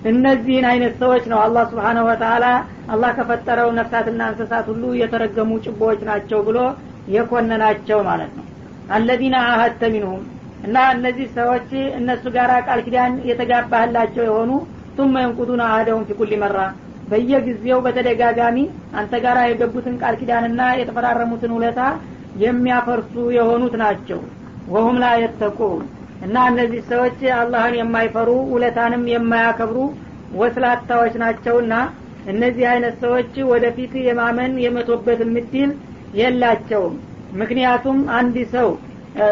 እነዚህን 0.05 0.67
አይነት 0.71 0.95
ሰዎች 1.03 1.25
ነው 1.33 1.39
አላህ 1.43 1.65
ስብሓነሁ 1.71 2.05
ወተላ 2.09 2.45
አላህ 2.93 3.11
ከፈጠረው 3.19 3.69
ነፍሳትና 3.77 4.23
እንስሳት 4.31 4.67
ሁሉ 4.71 4.85
የተረገሙ 5.01 5.51
ጭቦዎች 5.67 6.01
ናቸው 6.09 6.41
ብሎ 6.49 6.59
የኮነናቸው 7.09 7.99
ማለት 8.09 8.33
ነው። 8.39 8.47
አለዚነ 8.89 9.35
አሀተ 9.51 9.83
ሚንሁም 9.95 10.23
እና 10.65 10.77
እነዚህ 10.95 11.27
ሰዎች 11.39 11.69
እነሱ 11.99 12.25
ጋር 12.37 12.51
ቃል 12.67 12.81
ኪዳን 12.87 13.13
የተጋባህላቸው 13.31 14.25
የሆኑ 14.29 14.51
ቱመ 14.97 15.15
የንቁዱን 15.23 15.63
አህደውን 15.67 16.07
ፊኩል 16.09 16.33
መራ 16.43 16.59
በየጊዜው 17.09 17.79
በተደጋጋሚ 17.87 18.59
አንተ 19.01 19.15
ጋር 19.25 19.39
የገቡትን 19.45 19.97
ቃል 20.03 20.15
ኪዳንና 20.21 20.63
የተፈራረሙትን 20.81 21.55
ውለታ 21.57 21.81
የሚያፈርሱ 22.43 23.15
የሆኑት 23.39 23.75
ናቸው። 23.83 24.21
ወሁም 24.69 24.97
ላ 25.03 25.07
የተቁን 25.23 25.83
እና 26.23 26.37
እነዚህ 26.51 26.83
ሰዎች 26.91 27.19
አላህን 27.37 27.75
የማይፈሩ 27.79 28.31
ውለታንም 28.53 29.05
የማያከብሩ 29.13 29.79
ወስላታዎች 30.33 31.15
ናቸውና 31.23 31.75
እነዚህ 32.27 32.67
አይነት 32.73 32.95
ሰዎች 33.05 33.33
ወደፊት 33.51 33.93
የማመን 34.07 34.53
የመቶበት 34.65 35.21
ምድል 35.35 35.71
የላቸውም። 36.13 36.95
ምክንያቱም 37.41 37.99
አንድ 38.19 38.37
ሰው 38.55 38.69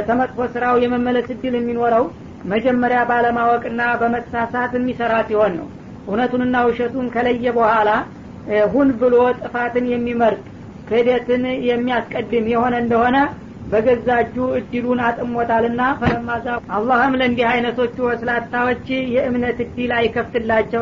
ተመጥፎ 0.09 0.47
ስራው 0.55 0.77
የመመለስ 0.83 1.29
እድል 1.35 1.55
የሚኖረው 1.59 2.05
መጀመሪያ 2.45 3.01
ባለማወቅና 3.11 3.83
በመሳሳት 4.01 4.73
የሚሰራ 4.77 5.15
ሲሆን 5.29 5.53
ነው። 5.59 5.69
እውነቱንና 6.07 6.57
ውሸቱን 6.69 7.07
ከለየ 7.15 7.47
በኋላ 7.59 7.91
ሁን 8.73 8.89
ብሎ 9.01 9.15
ጥፋትን 9.41 9.85
የሚመርጥ 9.93 10.43
ክህደትን 10.89 11.43
የሚያስቀድም 11.71 12.47
የሆነ 12.53 12.75
እንደሆነ 12.83 13.17
በገዛ 13.73 14.09
እድሉን 14.59 15.01
አጥሞታልና 15.07 15.83
ፈለማዛ 16.01 16.47
አላህም 16.77 17.17
ለእንዲህ 17.21 17.47
አይነቶቹ 17.51 17.97
ወስላታዎች 18.09 18.87
የእምነት 19.15 19.59
እድል 19.65 19.93
አይከፍትላቸውም 19.99 20.79